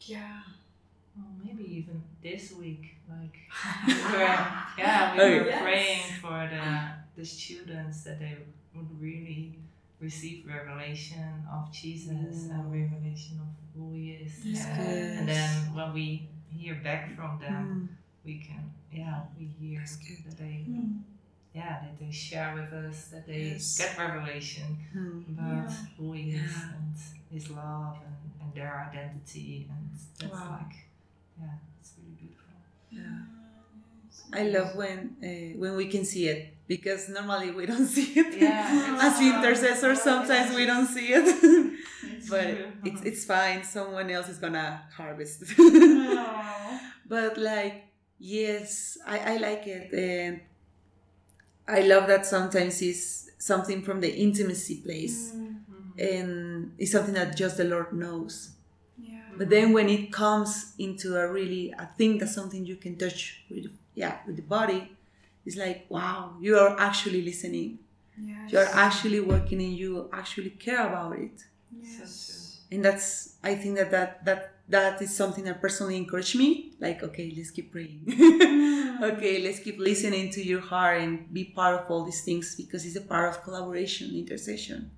Yeah. 0.00 0.40
Well, 1.16 1.32
maybe 1.42 1.64
even 1.78 2.02
this 2.22 2.52
week, 2.52 2.96
like 3.08 3.36
we 3.86 3.94
were, 3.94 4.38
yeah, 4.78 5.14
we 5.16 5.20
Oh, 5.22 5.28
were 5.38 5.46
yes. 5.46 5.62
praying 5.62 6.02
for 6.20 6.38
the 6.54 6.66
the 7.16 7.24
students 7.24 8.04
that 8.04 8.18
they 8.20 8.36
would 8.74 8.90
really 9.00 9.58
receive 9.98 10.46
revelation 10.46 11.24
of 11.50 11.72
Jesus 11.72 12.50
and 12.52 12.70
revelation 12.70 13.40
of 13.40 13.48
who 13.74 13.94
He 13.94 14.12
is. 14.22 14.44
Yes. 14.44 14.66
And, 14.66 15.18
and 15.20 15.28
then 15.28 15.50
when 15.74 15.92
we 15.94 16.28
hear 16.52 16.74
back 16.84 17.16
from 17.16 17.40
them, 17.40 17.64
Mm, 17.64 17.96
we 18.24 18.34
can, 18.46 18.70
yeah, 18.92 19.20
we 19.38 19.46
hear 19.58 19.80
that 20.28 20.36
they, 20.36 20.66
yeah, 21.58 21.74
that 21.82 21.94
they 22.00 22.10
share 22.26 22.50
with 22.58 22.70
us, 22.84 22.98
that 23.12 23.24
they 23.26 23.42
Yes. 23.56 23.78
get 23.80 23.90
revelation 24.04 24.68
Hmm. 24.92 25.20
about 25.32 25.70
Yeah. 25.70 25.86
who 25.96 26.06
he 26.18 26.24
is 26.44 26.52
Yeah. 26.52 26.74
and 26.76 26.94
his 27.34 27.46
love 27.50 27.96
and, 28.08 28.18
and 28.40 28.50
their 28.56 28.74
identity 28.88 29.52
and 29.72 29.82
that's 30.18 30.32
Wow. 30.32 30.58
like 30.60 30.76
yeah, 31.40 31.56
it's 31.80 31.90
really 31.98 32.14
beautiful. 32.22 32.56
Yeah. 32.90 33.20
I 34.40 34.42
love 34.56 34.70
when 34.80 34.98
uh, 35.28 35.58
when 35.62 35.72
we 35.80 35.86
can 35.94 36.04
see 36.12 36.24
it 36.34 36.40
because 36.72 37.02
normally 37.18 37.50
we 37.58 37.64
don't 37.70 37.86
see 37.96 38.08
it. 38.22 38.30
Yeah. 38.42 38.98
As 39.06 39.16
intercessors, 39.20 40.00
sometimes 40.10 40.48
we 40.58 40.64
don't 40.72 40.86
see 40.96 41.08
it, 41.18 41.26
but 42.32 42.46
it's 42.88 43.00
it's 43.08 43.24
fine. 43.34 43.62
Someone 43.76 44.08
else 44.16 44.28
is 44.34 44.38
gonna 44.44 44.68
harvest. 44.98 45.38
But 47.08 47.38
like, 47.38 47.84
yes, 48.18 48.98
I 49.06 49.16
I 49.18 49.36
like 49.38 49.64
it, 49.66 49.92
and 49.94 50.40
I 51.68 51.80
love 51.82 52.06
that 52.08 52.24
sometimes 52.26 52.80
it's 52.82 53.30
something 53.38 53.82
from 53.82 54.00
the 54.00 54.12
intimacy 54.14 54.76
place, 54.86 55.32
Mm, 55.34 55.56
Mhm. 55.70 56.12
and 56.12 56.72
it's 56.78 56.92
something 56.92 57.14
that 57.14 57.36
just 57.36 57.56
the 57.56 57.64
Lord 57.64 57.92
knows. 57.92 58.50
yeah. 58.98 59.22
But 59.36 59.50
then 59.50 59.72
when 59.72 59.88
it 59.88 60.12
comes 60.12 60.72
into 60.78 61.16
a 61.16 61.30
really, 61.30 61.70
a 61.78 61.86
thing 61.98 62.18
that's 62.18 62.34
something 62.34 62.64
you 62.66 62.76
can 62.76 62.96
touch 62.96 63.44
with, 63.50 63.66
yeah, 63.94 64.18
with 64.26 64.36
the 64.36 64.42
body. 64.42 64.92
It's 65.44 65.56
like, 65.56 65.86
wow, 65.88 66.36
you 66.40 66.58
are 66.58 66.78
actually 66.78 67.22
listening. 67.22 67.78
Yes. 68.18 68.52
You 68.52 68.58
are 68.58 68.70
actually 68.86 69.20
working, 69.20 69.60
and 69.62 69.74
you 69.76 70.08
actually 70.12 70.50
care 70.50 70.86
about 70.88 71.18
it. 71.18 71.44
Yes. 71.70 72.45
And 72.70 72.84
that's, 72.84 73.36
I 73.42 73.54
think 73.54 73.76
that 73.78 73.90
that 73.92 74.24
that 74.24 74.52
that 74.68 75.00
is 75.00 75.14
something 75.14 75.44
that 75.44 75.60
personally 75.60 75.96
encouraged 75.96 76.34
me. 76.36 76.72
Like, 76.80 77.02
okay, 77.02 77.32
let's 77.36 77.50
keep 77.50 77.70
praying. 77.72 78.02
okay, 79.02 79.42
let's 79.42 79.60
keep 79.60 79.78
listening 79.78 80.30
to 80.32 80.42
your 80.42 80.60
heart 80.60 81.00
and 81.00 81.32
be 81.32 81.44
part 81.44 81.80
of 81.80 81.90
all 81.90 82.04
these 82.04 82.22
things 82.24 82.56
because 82.56 82.84
it's 82.84 82.96
a 82.96 83.00
part 83.02 83.28
of 83.30 83.42
collaboration, 83.44 84.10
intercession. 84.16 84.90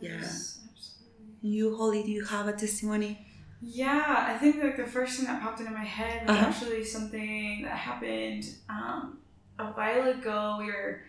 Yes. 0.00 0.58
Absolutely. 0.72 0.98
You, 1.42 1.76
holy 1.76 2.02
do 2.02 2.10
you 2.10 2.24
have 2.24 2.48
a 2.48 2.52
testimony? 2.52 3.26
Yeah, 3.60 4.26
I 4.28 4.36
think 4.38 4.62
like 4.62 4.76
the 4.76 4.86
first 4.86 5.16
thing 5.16 5.26
that 5.26 5.40
popped 5.42 5.60
into 5.60 5.72
my 5.72 5.84
head 5.84 6.26
was 6.26 6.36
Uh-huh. 6.36 6.46
actually 6.48 6.84
something 6.84 7.62
that 7.62 7.76
happened 7.76 8.44
um, 8.68 9.18
a 9.58 9.66
while 9.66 10.08
ago. 10.08 10.56
We 10.58 10.66
were, 10.66 11.02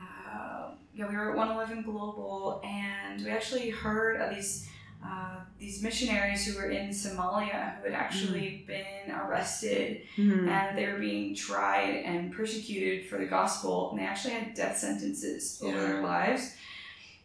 uh, 0.00 0.72
yeah, 0.94 1.08
we 1.08 1.16
were 1.16 1.30
at 1.32 1.36
One 1.36 1.50
Eleven 1.50 1.82
Global, 1.82 2.60
and 2.64 3.24
we 3.24 3.30
actually 3.30 3.70
heard 3.70 4.20
of 4.20 4.34
these 4.34 4.68
uh, 5.04 5.36
these 5.58 5.82
missionaries 5.82 6.44
who 6.46 6.58
were 6.58 6.70
in 6.70 6.90
Somalia 6.90 7.76
who 7.78 7.84
had 7.90 7.92
actually 7.94 8.64
been 8.66 9.10
arrested 9.10 10.02
Hmm. 10.16 10.48
and 10.48 10.76
they 10.76 10.86
were 10.86 10.98
being 10.98 11.34
tried 11.34 12.02
and 12.04 12.32
persecuted 12.32 13.06
for 13.08 13.16
the 13.18 13.26
gospel, 13.26 13.90
and 13.90 13.98
they 14.00 14.04
actually 14.04 14.34
had 14.34 14.54
death 14.54 14.76
sentences 14.78 15.60
over 15.62 15.80
their 15.80 16.02
lives. 16.02 16.54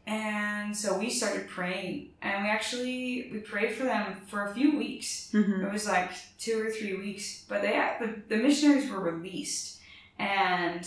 And 0.05 0.75
so 0.75 0.97
we 0.97 1.09
started 1.09 1.47
praying, 1.47 2.09
and 2.21 2.43
we 2.43 2.49
actually 2.49 3.29
we 3.31 3.39
prayed 3.39 3.73
for 3.73 3.85
them 3.85 4.17
for 4.27 4.47
a 4.47 4.53
few 4.53 4.77
weeks. 4.77 5.29
Mhm. 5.33 5.65
It 5.65 5.71
was 5.71 5.87
like 5.87 6.11
two 6.37 6.59
or 6.61 6.69
three 6.69 6.95
weeks, 6.97 7.45
but 7.47 7.61
they 7.61 7.71
the, 8.01 8.21
the 8.27 8.37
missionaries 8.43 8.89
were 8.91 8.99
released 8.99 9.79
and 10.19 10.85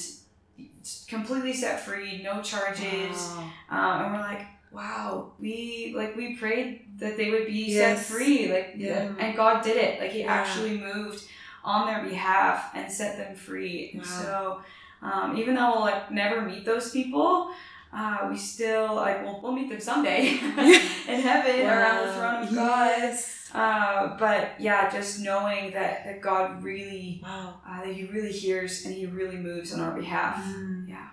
completely 1.09 1.53
set 1.53 1.81
free, 1.81 2.22
no 2.22 2.42
charges. 2.42 3.16
Wow. 3.16 3.51
Um, 3.70 4.05
and 4.05 4.12
we're 4.14 4.20
like, 4.20 4.46
wow, 4.72 5.33
we 5.38 5.92
like 5.96 6.16
we 6.16 6.37
prayed 6.37 6.98
that 6.98 7.16
they 7.16 7.31
would 7.31 7.46
be 7.46 7.72
Yes. 7.72 8.07
set 8.07 8.14
free, 8.16 8.52
like, 8.52 8.74
Yeah. 8.76 9.12
and 9.18 9.37
God 9.37 9.62
did 9.62 9.76
it. 9.76 10.00
Like 10.00 10.11
He 10.12 10.20
Yeah. 10.20 10.33
actually 10.33 10.79
moved 10.79 11.24
on 11.64 11.87
their 11.87 12.02
behalf 12.05 12.70
and 12.74 12.90
set 12.90 13.16
them 13.16 13.35
free. 13.37 13.90
And 13.94 14.07
so, 14.07 14.62
um, 15.02 15.37
even 15.37 15.55
though 15.55 15.72
we'll 15.72 15.81
like 15.81 16.11
never 16.11 16.40
meet 16.42 16.64
those 16.64 16.90
people, 16.90 17.50
uh, 17.92 18.26
we 18.31 18.37
still 18.37 18.94
like 18.96 19.22
we'll, 19.24 19.40
we'll 19.42 19.52
meet 19.52 19.68
them 19.68 19.81
someday 19.81 20.29
in 21.09 21.20
heaven 21.20 21.66
around 21.66 22.07
the 22.07 22.12
throne 22.14 22.42
of 22.44 22.55
God. 22.55 22.88
Yes. 22.98 23.33
Uh, 23.55 24.16
but 24.18 24.50
yeah, 24.61 24.90
just 24.90 25.20
knowing 25.20 25.70
that 25.72 26.05
that 26.05 26.20
God 26.20 26.62
really, 26.62 27.20
Wow. 27.22 27.61
uh, 27.66 27.85
that 27.85 27.94
He 27.94 28.05
really 28.05 28.33
hears 28.33 28.85
and 28.85 28.94
He 28.94 29.07
really 29.07 29.37
moves 29.37 29.72
on 29.72 29.81
our 29.81 29.92
behalf. 29.98 30.37
Mm. 30.44 30.88
Yeah. 30.88 31.09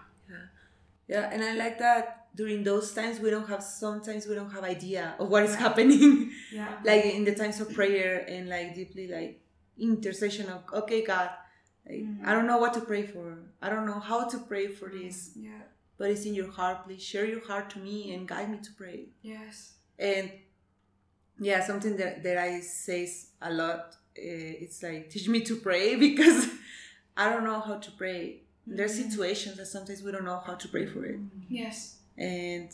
Yeah, 1.07 1.29
and 1.31 1.43
I 1.43 1.53
like 1.55 1.77
that 1.79 2.22
during 2.35 2.63
those 2.63 2.93
times 2.93 3.19
we 3.19 3.29
don't 3.29 3.47
have 3.47 3.61
sometimes 3.63 4.25
we 4.27 4.33
don't 4.35 4.49
have 4.51 4.63
idea 4.63 5.15
of 5.19 5.29
what 5.29 5.43
is 5.43 5.55
happening. 5.55 6.31
Yeah. 6.51 6.69
like 6.83 7.05
in 7.05 7.23
the 7.25 7.35
times 7.35 7.59
of 7.61 7.73
prayer 7.73 8.25
and 8.27 8.49
like 8.49 8.73
deeply 8.75 9.07
like 9.07 9.41
intercession 9.77 10.49
of 10.49 10.61
okay 10.73 11.03
God, 11.03 11.29
like, 11.87 11.99
Mm. 11.99 12.25
I 12.25 12.31
don't 12.33 12.47
know 12.47 12.57
what 12.59 12.73
to 12.75 12.81
pray 12.81 13.03
for. 13.05 13.37
I 13.61 13.69
don't 13.69 13.85
know 13.85 13.99
how 13.99 14.27
to 14.29 14.37
pray 14.39 14.67
for 14.67 14.87
this, 14.89 15.31
Yeah. 15.35 15.63
but 15.97 16.09
it's 16.11 16.25
in 16.25 16.33
your 16.33 16.49
heart. 16.51 16.85
Please 16.85 17.03
share 17.03 17.25
your 17.25 17.43
heart 17.45 17.69
to 17.71 17.79
me 17.79 18.13
and 18.13 18.27
guide 18.27 18.49
me 18.49 18.59
to 18.67 18.71
pray. 18.81 19.09
Yes. 19.21 19.73
And 19.99 20.31
yeah, 21.39 21.63
something 21.65 21.97
that, 21.97 22.23
that 22.23 22.37
I 22.37 22.59
say 22.61 23.09
a 23.41 23.51
lot. 23.51 23.95
Uh, 24.17 24.63
it's 24.63 24.81
like 24.83 25.09
teach 25.09 25.27
me 25.27 25.41
to 25.41 25.55
pray 25.57 25.95
because 26.07 26.47
I 27.17 27.29
don't 27.31 27.43
know 27.43 27.59
how 27.59 27.77
to 27.77 27.91
pray. 27.91 28.43
There's 28.65 28.93
Mhm. 28.97 29.09
situations 29.09 29.57
that 29.57 29.65
sometimes 29.67 30.01
we 30.03 30.11
don't 30.11 30.23
know 30.31 30.39
how 30.47 30.53
to 30.55 30.67
pray 30.69 30.85
for 30.85 31.03
it, 31.05 31.19
Yes. 31.49 31.97
And 32.17 32.69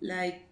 like 0.00 0.42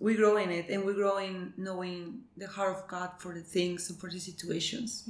we 0.00 0.14
grow 0.14 0.36
in 0.36 0.50
it, 0.50 0.68
and 0.68 0.84
we 0.84 0.92
grow 0.94 1.18
in 1.18 1.54
knowing 1.56 2.20
the 2.36 2.46
heart 2.46 2.76
of 2.76 2.88
God 2.88 3.10
for 3.18 3.32
the 3.34 3.40
things 3.40 3.88
and 3.90 3.98
for 3.98 4.10
the 4.10 4.20
situations. 4.20 5.04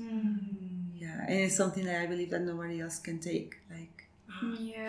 Yeah, 0.94 1.22
and 1.28 1.40
it's 1.40 1.56
something 1.56 1.84
that 1.84 2.00
I 2.02 2.06
believe 2.06 2.30
that 2.30 2.42
nobody 2.42 2.80
else 2.80 2.98
can 2.98 3.18
take. 3.18 3.56
Like 3.70 4.08
Yeah. 4.58 4.86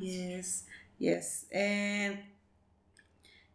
Yes, 0.00 0.64
yes. 0.98 1.46
And 1.52 2.18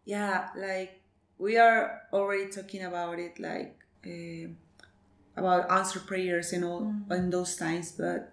yeah, 0.06 0.50
like 0.56 1.02
we 1.38 1.58
are 1.58 2.02
already 2.12 2.50
talking 2.52 2.84
about 2.84 3.20
it, 3.20 3.40
like 3.40 3.78
uh, 4.06 4.50
about 5.36 5.72
answer 5.72 6.00
prayers 6.00 6.54
and 6.54 6.66
all 6.66 6.82
Mm. 6.82 7.12
in 7.18 7.30
those 7.30 7.56
times. 7.56 7.92
But 7.94 8.32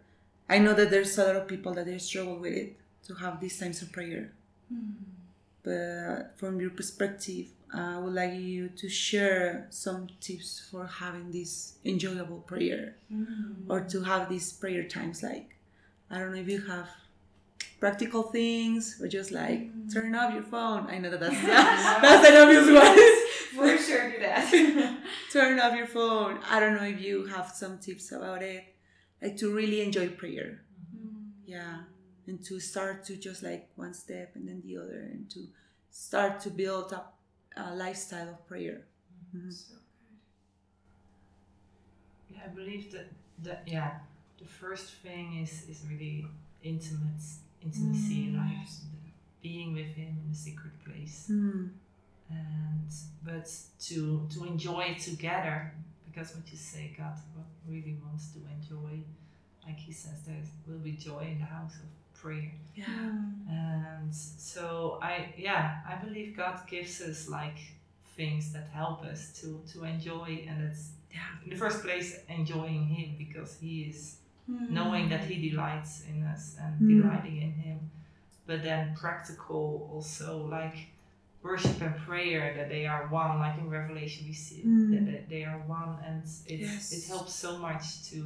I 0.48 0.58
know 0.58 0.74
that 0.74 0.90
there's 0.90 1.18
a 1.18 1.24
lot 1.26 1.36
of 1.36 1.46
people 1.48 1.74
that 1.74 1.86
they 1.86 1.98
struggle 1.98 2.38
with 2.38 2.54
it 2.54 2.76
to 3.06 3.14
have 3.14 3.40
these 3.40 3.58
times 3.58 3.82
of 3.82 3.92
prayer. 3.92 4.32
But 5.62 6.38
from 6.38 6.60
your 6.60 6.70
perspective, 6.70 7.46
uh, 7.74 7.96
I 7.96 7.98
would 7.98 8.14
like 8.14 8.34
you 8.34 8.68
to 8.68 8.88
share 8.88 9.66
some 9.70 10.06
tips 10.20 10.68
for 10.70 10.86
having 10.86 11.32
this 11.32 11.78
enjoyable 11.84 12.38
prayer 12.40 12.96
mm. 13.12 13.54
or 13.68 13.80
to 13.80 14.02
have 14.04 14.28
these 14.28 14.52
prayer 14.52 14.84
times 14.84 15.22
like 15.22 15.56
i 16.10 16.18
don't 16.18 16.30
know 16.32 16.38
if 16.40 16.48
you 16.48 16.60
have 16.60 16.88
practical 17.80 18.22
things 18.22 19.00
or 19.02 19.08
just 19.08 19.32
like 19.32 19.60
Mm. 19.72 19.92
turn 19.92 20.14
off 20.14 20.32
your 20.32 20.42
phone. 20.44 20.86
I 20.88 20.98
know 20.98 21.10
that 21.10 21.20
that's 21.20 21.42
that's 22.02 22.28
an 22.28 22.36
obvious 22.36 22.66
one. 22.70 22.96
For 23.54 23.76
sure, 23.78 24.10
do 24.12 24.18
that. 24.20 24.96
turn 25.32 25.58
off 25.60 25.74
your 25.76 25.86
phone. 25.86 26.38
I 26.48 26.60
don't 26.60 26.74
know 26.76 26.84
if 26.84 27.00
you 27.00 27.26
have 27.26 27.50
some 27.50 27.78
tips 27.78 28.12
about 28.12 28.42
it 28.42 28.64
like 29.20 29.36
to 29.38 29.52
really 29.54 29.82
enjoy 29.82 30.08
prayer. 30.08 30.62
Mm. 30.96 31.30
Yeah 31.44 31.76
and 32.26 32.42
to 32.44 32.58
start 32.60 33.04
to 33.04 33.16
just 33.16 33.42
like 33.42 33.68
one 33.76 33.94
step 33.94 34.32
and 34.36 34.48
then 34.48 34.62
the 34.64 34.76
other 34.76 35.00
and 35.12 35.30
to 35.30 35.40
start 35.90 36.40
to 36.40 36.50
build 36.50 36.92
up 36.92 37.14
a 37.56 37.74
lifestyle 37.74 38.28
of 38.28 38.46
prayer 38.46 38.80
Mhm. 39.34 39.52
So 39.52 39.74
Yeah, 42.30 42.40
I 42.44 42.48
believe 42.48 42.90
that 42.92 43.06
that 43.44 43.62
yeah, 43.66 43.98
the 44.38 44.44
first 44.46 44.86
thing 45.02 45.38
is 45.42 45.68
is 45.68 45.84
really 45.88 46.26
intimate 46.62 47.22
intimacy, 47.62 48.26
Mm, 48.32 48.36
like 48.38 48.68
being 49.42 49.74
with 49.74 49.94
him 49.94 50.16
in 50.24 50.30
a 50.32 50.34
secret 50.34 50.72
place, 50.84 51.28
Mm. 51.30 51.70
and 52.30 52.88
but 53.22 53.46
to 53.88 54.26
to 54.34 54.44
enjoy 54.44 54.82
it 54.94 54.98
together 55.00 55.72
because 56.06 56.34
what 56.36 56.50
you 56.50 56.58
say, 56.58 56.94
God 56.96 57.16
really 57.68 57.94
wants 58.04 58.32
to 58.32 58.38
enjoy. 58.56 59.02
Like 59.66 59.78
He 59.80 59.92
says, 59.92 60.22
there 60.26 60.42
will 60.66 60.78
be 60.78 60.92
joy 60.92 61.22
in 61.32 61.38
the 61.38 61.44
house 61.56 61.74
of 61.84 61.88
prayer. 62.20 62.52
yeah 62.74 62.86
And 63.48 64.14
so 64.52 64.98
I 65.02 65.34
yeah, 65.36 65.64
I 65.92 65.94
believe 66.04 66.36
God 66.36 66.56
gives 66.68 67.00
us 67.00 67.28
like 67.28 67.58
things 68.16 68.52
that 68.54 68.66
help 68.72 69.04
us 69.04 69.20
to 69.40 69.48
to 69.72 69.84
enjoy 69.84 70.30
and 70.48 70.58
it's 70.68 70.84
yeah 71.16 71.30
in 71.44 71.50
the 71.50 71.56
first 71.64 71.82
place 71.82 72.08
enjoying 72.28 72.84
him 72.96 73.08
because 73.24 73.50
he 73.60 73.74
is 73.90 74.16
knowing 74.48 75.08
that 75.12 75.24
he 75.30 75.36
delights 75.50 75.92
in 76.10 76.22
us 76.32 76.56
and 76.62 76.72
Mm. 76.80 76.88
delighting 77.02 77.36
in 77.46 77.52
him. 77.66 77.78
But 78.48 78.62
then 78.62 78.94
practical 78.94 79.90
also 79.92 80.28
like 80.58 80.76
worship 81.42 81.80
and 81.86 81.96
prayer 82.08 82.54
that 82.56 82.68
they 82.68 82.86
are 82.86 83.04
one, 83.22 83.38
like 83.44 83.56
in 83.62 83.68
Revelation 83.80 84.26
we 84.30 84.34
see 84.46 84.62
Mm. 84.64 84.90
that 84.92 85.04
they- 85.08 85.24
they 85.32 85.44
are 85.50 85.60
one 85.80 85.92
and 86.08 86.22
it 86.52 86.60
Yes. 86.60 86.92
it 86.96 87.02
helps 87.12 87.32
so 87.44 87.50
much 87.58 87.84
to 88.10 88.18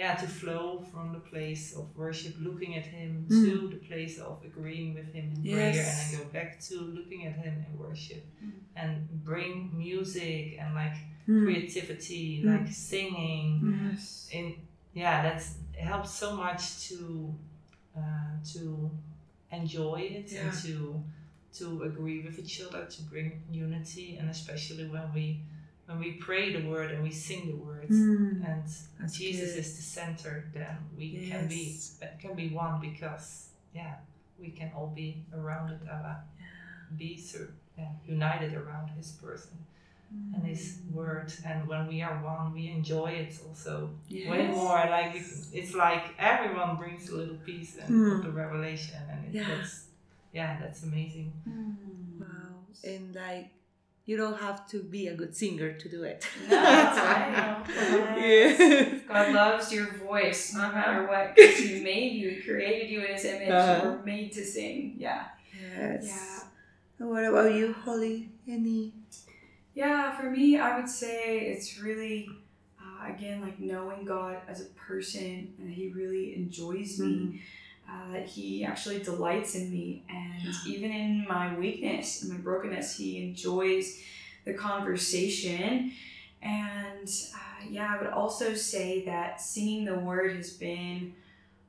yeah, 0.00 0.14
to 0.22 0.26
flow 0.40 0.66
from 0.90 1.06
the 1.16 1.22
place 1.32 1.64
of 1.78 1.84
worship, 2.02 2.34
looking 2.48 2.72
at 2.80 2.86
him, 2.96 3.10
Mm. 3.28 3.28
to 3.44 3.52
the 3.74 3.80
place 3.90 4.16
of 4.28 4.34
agreeing 4.50 4.90
with 4.98 5.08
him 5.16 5.26
in 5.34 5.42
prayer, 5.42 5.84
and 5.90 5.98
then 5.98 6.08
go 6.20 6.24
back 6.38 6.50
to 6.68 6.74
looking 6.98 7.20
at 7.28 7.34
him 7.44 7.54
in 7.66 7.72
worship, 7.84 8.22
Mm. 8.44 8.52
and 8.80 8.92
bring 9.30 9.54
music 9.86 10.44
and 10.60 10.70
like 10.82 10.98
Mm. 11.26 11.42
creativity, 11.44 12.24
Mm. 12.42 12.46
like 12.52 12.68
singing. 12.92 13.48
Yes. 13.84 14.28
In 14.36 14.46
yeah, 15.02 15.16
that's 15.26 15.46
it 15.80 15.84
helps 15.92 16.10
so 16.22 16.28
much 16.44 16.62
to 16.88 16.98
uh, 18.00 18.32
to 18.52 18.62
enjoy 19.60 20.00
it 20.18 20.28
Yeah. 20.32 20.42
and 20.42 20.52
to 20.64 20.74
to 21.58 21.66
agree 21.90 22.20
with 22.26 22.36
each 22.44 22.56
other 22.66 22.82
to 22.94 23.00
bring 23.12 23.28
unity 23.66 24.08
and 24.18 24.26
especially 24.36 24.86
when 24.94 25.06
we 25.16 25.26
when 25.88 25.98
we 25.98 26.10
pray 26.26 26.52
the 26.52 26.68
word 26.68 26.90
and 26.92 27.02
we 27.02 27.10
sing 27.10 27.42
the 27.52 27.56
words 27.56 27.90
Mm. 27.90 28.44
and 29.00 29.10
Jesus 29.12 29.50
good. 29.54 29.60
is 29.64 29.76
the 29.76 29.82
center 29.82 30.34
then 30.52 30.76
we 30.98 31.06
can 31.30 31.48
be 31.48 31.62
can 32.22 32.34
be 32.42 32.48
one 32.64 32.76
because 32.88 33.28
yeah 33.74 33.94
we 34.38 34.48
can 34.58 34.70
all 34.76 34.92
be 35.02 35.08
around 35.34 35.66
it 35.72 35.80
uh, 35.90 36.14
be 36.96 37.16
so 37.16 37.38
yeah, 37.78 37.88
united 38.06 38.52
around 38.54 38.86
his 38.98 39.12
person 39.24 39.56
and 40.34 40.42
his 40.52 40.78
word 40.92 41.32
and 41.48 41.66
when 41.70 41.86
we 41.92 41.98
are 42.02 42.16
one 42.34 42.52
we 42.58 42.64
enjoy 42.78 43.10
it 43.24 43.32
also 43.46 43.74
way 44.10 44.46
more 44.48 44.82
like 44.96 45.10
it- 45.20 45.46
it's 45.58 45.74
like 45.74 46.04
everyone 46.18 46.76
brings 46.76 47.08
a 47.10 47.14
little 47.20 47.40
piece 47.48 47.72
and 47.80 47.88
Mm. 47.90 48.14
of 48.16 48.22
the 48.26 48.30
revelation 48.44 49.00
and 49.10 49.20
it, 49.26 49.32
Yeah. 49.38 49.48
that's 49.50 49.74
yeah 50.38 50.50
that's 50.60 50.82
amazing 50.90 51.32
Wow. 52.20 52.26
And 52.84 53.14
like, 53.14 53.48
you 54.08 54.16
don't 54.16 54.38
have 54.40 54.66
to 54.72 54.76
be 54.82 55.02
a 55.08 55.14
good 55.20 55.34
singer 55.36 55.70
to 55.82 55.86
do 55.96 56.00
it. 56.12 56.18
No, 56.48 56.56
that's 56.74 56.98
right. 56.98 57.64
Yes. 58.18 58.58
yeah. 58.58 58.98
God 59.06 59.34
loves 59.34 59.66
your 59.76 59.88
voice 60.08 60.54
no 60.54 60.66
matter 60.76 61.06
what. 61.10 61.36
'cause 61.36 61.58
He 61.58 61.80
made 61.92 62.12
you, 62.20 62.30
He 62.30 62.40
created 62.48 62.86
you 62.92 62.98
in 63.04 63.10
His 63.16 63.24
image. 63.24 63.50
Uh-huh. 63.50 63.80
You 63.84 63.90
were 63.90 64.02
made 64.14 64.32
to 64.38 64.42
sing. 64.54 64.78
Yeah. 64.98 65.24
Yes. 65.76 66.04
Yeah. 66.12 66.38
And 66.98 67.10
What 67.10 67.24
about 67.24 67.52
you, 67.54 67.66
Holly? 67.84 68.16
Any? 68.48 68.92
Yeah, 69.74 70.16
for 70.18 70.28
me, 70.30 70.58
I 70.58 70.70
would 70.80 70.88
say 70.88 71.40
it's 71.52 71.78
really, 71.86 72.28
uh, 72.80 73.12
again, 73.12 73.40
like 73.42 73.60
knowing 73.60 74.04
God 74.04 74.38
as 74.48 74.58
a 74.62 74.70
person 74.88 75.54
and 75.58 75.70
He 75.70 75.84
really 76.00 76.34
enjoys 76.34 76.98
me, 76.98 77.40
uh, 77.90 78.12
that 78.12 78.26
He 78.26 78.64
actually 78.64 79.00
delights 79.00 79.54
in 79.54 79.70
me. 79.70 80.04
And 80.08 80.54
even 80.66 80.90
in 80.92 81.26
my 81.28 81.56
weakness 81.56 82.22
and 82.22 82.32
my 82.32 82.38
brokenness, 82.38 82.96
He 82.96 83.22
enjoys 83.22 84.00
the 84.44 84.54
conversation. 84.54 85.92
And 86.42 87.08
uh, 87.34 87.64
yeah, 87.68 87.94
I 87.94 88.02
would 88.02 88.12
also 88.12 88.54
say 88.54 89.04
that 89.06 89.40
singing 89.40 89.84
the 89.84 89.98
Word 89.98 90.36
has 90.36 90.50
been 90.50 91.14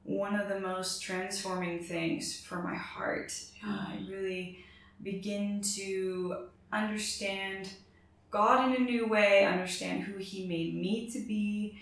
one 0.03 0.35
of 0.35 0.49
the 0.49 0.59
most 0.59 1.01
transforming 1.01 1.79
things 1.83 2.39
for 2.39 2.61
my 2.63 2.75
heart. 2.75 3.31
Uh, 3.65 3.85
I 3.89 3.99
really 4.09 4.65
begin 5.03 5.61
to 5.75 6.47
understand 6.71 7.69
God 8.31 8.69
in 8.75 8.81
a 8.81 8.85
new 8.85 9.07
way, 9.07 9.45
understand 9.45 10.03
who 10.03 10.17
He 10.17 10.45
made 10.47 10.75
me 10.75 11.09
to 11.11 11.19
be, 11.19 11.79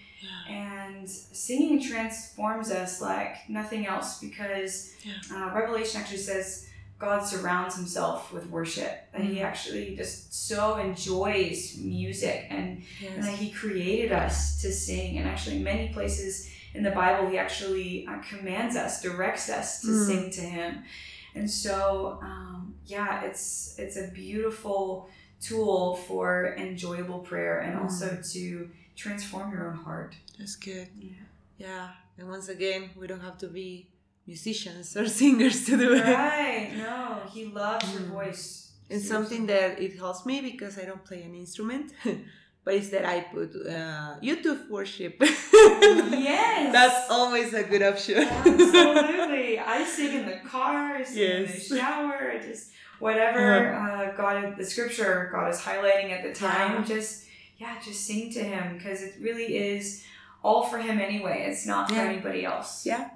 and 0.48 1.10
singing 1.10 1.82
transforms 1.82 2.72
us 2.72 3.02
like 3.02 3.36
nothing 3.50 3.86
else 3.86 4.20
because 4.20 4.94
uh, 5.34 5.52
Revelation 5.54 6.00
actually 6.02 6.18
says 6.20 6.68
God 7.00 7.24
surrounds 7.26 7.76
Himself 7.76 8.32
with 8.34 8.50
worship, 8.50 9.12
that 9.12 9.22
He 9.22 9.36
Mhm. 9.36 9.44
actually 9.44 9.96
just 9.96 10.34
so 10.48 10.78
enjoys 10.78 11.78
music 11.78 12.48
and 12.50 12.82
and 13.16 13.24
that 13.24 13.36
he 13.38 13.50
created 13.52 14.12
us 14.12 14.62
to 14.62 14.72
sing. 14.72 15.18
And 15.18 15.28
actually 15.28 15.60
many 15.60 15.90
places 15.94 16.50
in 16.74 16.84
the 16.84 16.92
bible 16.92 17.30
he 17.30 17.38
actually 17.38 18.06
uh, 18.08 18.20
commands 18.30 18.76
us 18.76 19.02
directs 19.02 19.50
us 19.50 19.82
to 19.82 19.88
Mm. 19.88 20.06
sing 20.08 20.32
to 20.32 20.42
him. 20.42 20.84
And 21.36 21.50
so 21.50 22.20
um, 22.22 22.76
yeah 22.86 23.24
it's 23.26 23.76
it's 23.78 23.98
a 23.98 24.08
beautiful 24.24 25.10
tool 25.42 25.96
for 26.08 26.56
enjoyable 26.58 27.20
prayer 27.20 27.60
and 27.60 27.76
Mm. 27.76 27.84
also 27.84 28.08
to 28.34 28.70
transform 28.96 29.52
your 29.52 29.68
own 29.70 29.78
heart 29.78 30.16
That's 30.38 30.56
good. 30.56 30.88
yeah 31.00 31.26
Yeah. 31.58 31.88
And 32.20 32.28
once 32.30 32.48
again, 32.50 32.82
we 33.00 33.06
don't 33.08 33.22
have 33.30 33.38
to 33.40 33.48
be 33.48 33.88
musicians 34.26 34.96
or 34.98 35.08
singers 35.22 35.66
to 35.68 35.78
do 35.78 35.94
it. 35.94 36.04
right 36.04 36.72
no 36.78 37.22
he 37.34 37.46
loves 37.46 37.86
your 37.94 38.02
Mm. 38.04 38.14
voice 38.20 38.46
And 38.90 39.02
something 39.02 39.44
that 39.54 39.70
it 39.86 39.94
helps 40.04 40.22
me 40.30 40.36
because 40.52 40.74
I 40.82 40.86
don't 40.90 41.04
play 41.10 41.22
an 41.30 41.34
instrument, 41.36 41.86
but 42.64 42.72
it's 42.78 42.90
that 42.96 43.06
I 43.06 43.18
put 43.36 43.50
uh, 43.78 44.16
YouTube 44.30 44.62
worship. 44.78 45.14
yes 46.32 46.72
That's 46.78 47.10
always 47.18 47.50
a 47.54 47.64
good 47.72 47.84
option. 47.92 48.20
Absolutely. 48.28 49.60
I 49.60 49.84
sing 49.84 50.12
in 50.20 50.26
the 50.26 50.40
car, 50.54 50.96
I 50.96 51.04
sing 51.04 51.32
in 51.32 51.52
the 51.52 51.60
shower, 51.60 52.32
I 52.36 52.38
just 52.50 52.72
whatever 53.00 53.74
uh, 53.74 54.12
God, 54.16 54.56
the 54.58 54.66
scripture 54.66 55.30
God 55.32 55.50
is 55.54 55.60
highlighting 55.60 56.12
at 56.12 56.24
the 56.24 56.34
time, 56.34 56.72
Yeah. 56.82 56.84
just 56.86 57.26
yeah, 57.58 57.76
just 57.84 58.06
sing 58.06 58.32
to 58.34 58.44
Him 58.44 58.78
because 58.78 59.02
it 59.02 59.16
really 59.20 59.58
is 59.58 60.04
all 60.44 60.64
for 60.64 60.78
Him 60.78 61.00
anyway. 61.00 61.46
It's 61.50 61.66
not 61.66 61.90
for 61.90 61.96
anybody 61.96 62.46
else. 62.46 62.86
Yeah. 62.86 63.10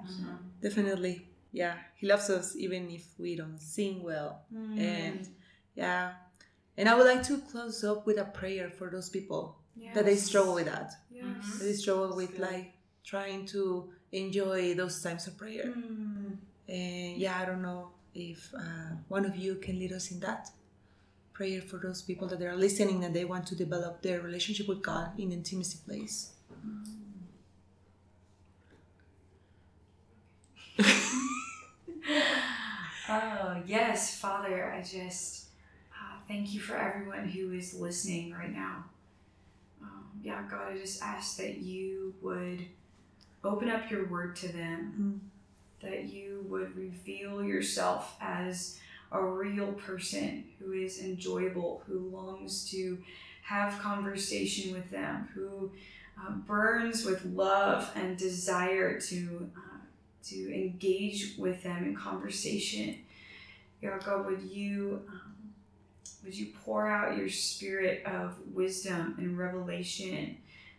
Definitely. 0.60 1.26
Yeah. 1.52 1.74
He 1.96 2.06
loves 2.06 2.28
us 2.30 2.56
even 2.56 2.90
if 2.90 3.04
we 3.18 3.36
don't 3.36 3.60
sing 3.60 4.02
well. 4.02 4.42
Mm. 4.52 4.80
And 4.80 5.28
yeah. 5.74 6.12
And 6.76 6.88
I 6.88 6.94
would 6.96 7.06
like 7.06 7.22
to 7.24 7.38
close 7.38 7.84
up 7.84 8.06
with 8.06 8.18
a 8.18 8.24
prayer 8.24 8.70
for 8.70 8.90
those 8.90 9.08
people 9.10 9.58
that 9.94 10.04
they 10.04 10.16
struggle 10.16 10.54
with 10.54 10.66
that. 10.66 10.92
Yes. 11.10 11.24
That 11.58 11.64
they 11.64 11.72
struggle 11.74 12.06
That's 12.08 12.16
with 12.16 12.32
good. 12.32 12.40
like 12.40 12.72
trying 13.04 13.46
to 13.46 13.90
enjoy 14.12 14.74
those 14.74 15.00
times 15.02 15.26
of 15.26 15.36
prayer. 15.38 15.66
Mm. 15.66 16.36
And 16.68 17.16
yeah, 17.16 17.38
I 17.40 17.44
don't 17.44 17.62
know 17.62 17.90
if 18.14 18.52
uh, 18.56 18.96
one 19.08 19.24
of 19.24 19.36
you 19.36 19.54
can 19.56 19.78
lead 19.78 19.92
us 19.92 20.10
in 20.10 20.20
that 20.20 20.50
prayer 21.32 21.62
for 21.62 21.78
those 21.78 22.02
people 22.02 22.28
that 22.28 22.42
are 22.42 22.56
listening 22.56 23.04
and 23.04 23.14
they 23.14 23.24
want 23.24 23.46
to 23.46 23.54
develop 23.56 24.02
their 24.02 24.20
relationship 24.20 24.68
with 24.68 24.82
God 24.82 25.18
in 25.18 25.32
intimacy 25.32 25.78
place. 25.86 26.32
Oh, 33.08 33.60
yes, 33.66 34.18
Father, 34.18 34.72
I 34.72 34.80
just 34.80 35.46
uh, 35.92 36.16
thank 36.28 36.54
you 36.54 36.60
for 36.60 36.76
everyone 36.76 37.28
who 37.28 37.52
is 37.52 37.74
listening 37.74 38.32
right 38.32 38.52
now. 38.52 38.84
Um, 39.82 40.06
yeah, 40.22 40.42
God, 40.50 40.72
I 40.72 40.78
just 40.78 41.02
ask 41.02 41.36
that 41.36 41.58
you 41.58 42.14
would 42.22 42.64
open 43.44 43.68
up 43.68 43.90
your 43.90 44.06
word 44.08 44.36
to 44.36 44.48
them, 44.48 45.20
that 45.82 46.04
you 46.04 46.44
would 46.48 46.76
reveal 46.76 47.42
yourself 47.42 48.16
as 48.20 48.78
a 49.10 49.22
real 49.22 49.72
person 49.72 50.44
who 50.58 50.72
is 50.72 51.00
enjoyable, 51.00 51.82
who 51.86 51.98
longs 51.98 52.70
to 52.70 52.98
have 53.42 53.78
conversation 53.80 54.72
with 54.72 54.90
them, 54.90 55.28
who 55.34 55.70
uh, 56.18 56.30
burns 56.30 57.04
with 57.04 57.24
love 57.24 57.90
and 57.94 58.16
desire 58.16 59.00
to 59.00 59.50
uh, 59.56 59.78
to 60.24 60.54
engage 60.54 61.34
with 61.36 61.62
them 61.62 61.84
in 61.84 61.96
conversation. 61.96 62.96
God, 63.82 64.26
would 64.26 64.42
you 64.42 65.02
um, 65.08 65.32
would 66.24 66.34
you 66.34 66.52
pour 66.64 66.88
out 66.88 67.16
your 67.16 67.28
spirit 67.28 68.04
of 68.06 68.36
wisdom 68.52 69.16
and 69.18 69.36
revelation? 69.36 70.36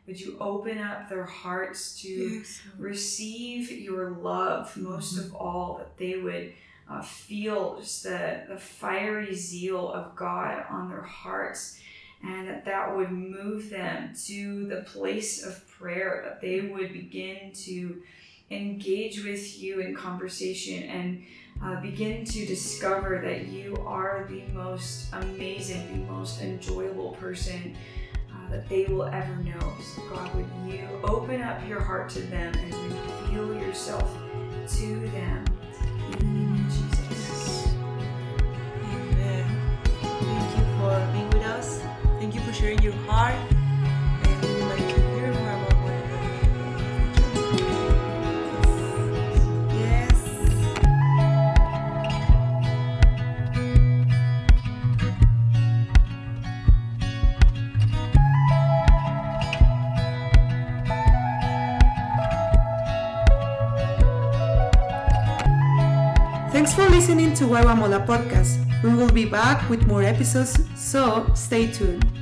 Would 0.08 0.20
you 0.20 0.38
open 0.40 0.80
up 0.80 1.08
their 1.10 1.24
hearts 1.26 2.02
to 2.02 2.10
Yes. 2.10 2.62
receive 2.78 3.72
your 3.72 4.12
love 4.12 4.76
most 4.78 5.18
of 5.18 5.34
all 5.34 5.78
that 5.78 5.98
they 5.98 6.18
would 6.18 6.54
uh, 6.90 7.02
feel 7.02 7.78
just 7.80 8.04
the, 8.04 8.44
the 8.50 8.58
fiery 8.58 9.34
zeal 9.34 9.90
of 9.90 10.14
god 10.18 10.66
on 10.70 10.90
their 10.90 11.02
hearts 11.04 11.80
and 12.22 12.48
that 12.50 12.66
that 12.66 12.96
would 12.96 13.12
move 13.12 13.70
them 13.70 14.14
to 14.26 14.66
the 14.68 14.82
place 14.82 15.46
of 15.46 15.66
prayer 15.70 16.22
that 16.26 16.42
they 16.42 16.60
would 16.62 16.92
begin 16.92 17.54
to 17.54 18.02
engage 18.52 19.24
with 19.24 19.58
you 19.62 19.80
in 19.80 19.96
conversation 19.96 20.84
and 20.84 21.24
uh, 21.64 21.80
begin 21.82 22.26
to 22.26 22.46
discover 22.46 23.22
that 23.24 23.48
you 23.48 23.78
are 23.88 24.28
the 24.30 24.42
most 24.54 25.08
amazing 25.14 25.88
the 26.06 26.12
most 26.12 26.42
enjoyable 26.42 27.12
person 27.14 27.76
that 28.54 28.70
they 28.70 28.86
will 28.86 29.06
ever 29.06 29.36
know. 29.38 29.74
So, 29.82 30.04
God, 30.10 30.34
would 30.36 30.46
you 30.68 30.88
open 31.04 31.42
up 31.42 31.68
your 31.68 31.80
heart 31.80 32.08
to 32.12 32.20
them 32.20 32.54
and 32.54 32.74
reveal 32.74 33.56
yourself 33.56 34.16
to 34.78 35.00
them 35.10 35.44
listening 67.14 67.36
to 67.36 67.44
Waiwamola 67.46 68.08
podcast. 68.08 68.58
We 68.82 68.90
will 68.90 69.12
be 69.12 69.26
back 69.26 69.70
with 69.70 69.86
more 69.86 70.02
episodes, 70.02 70.58
so 70.76 71.30
stay 71.36 71.72
tuned. 71.72 72.13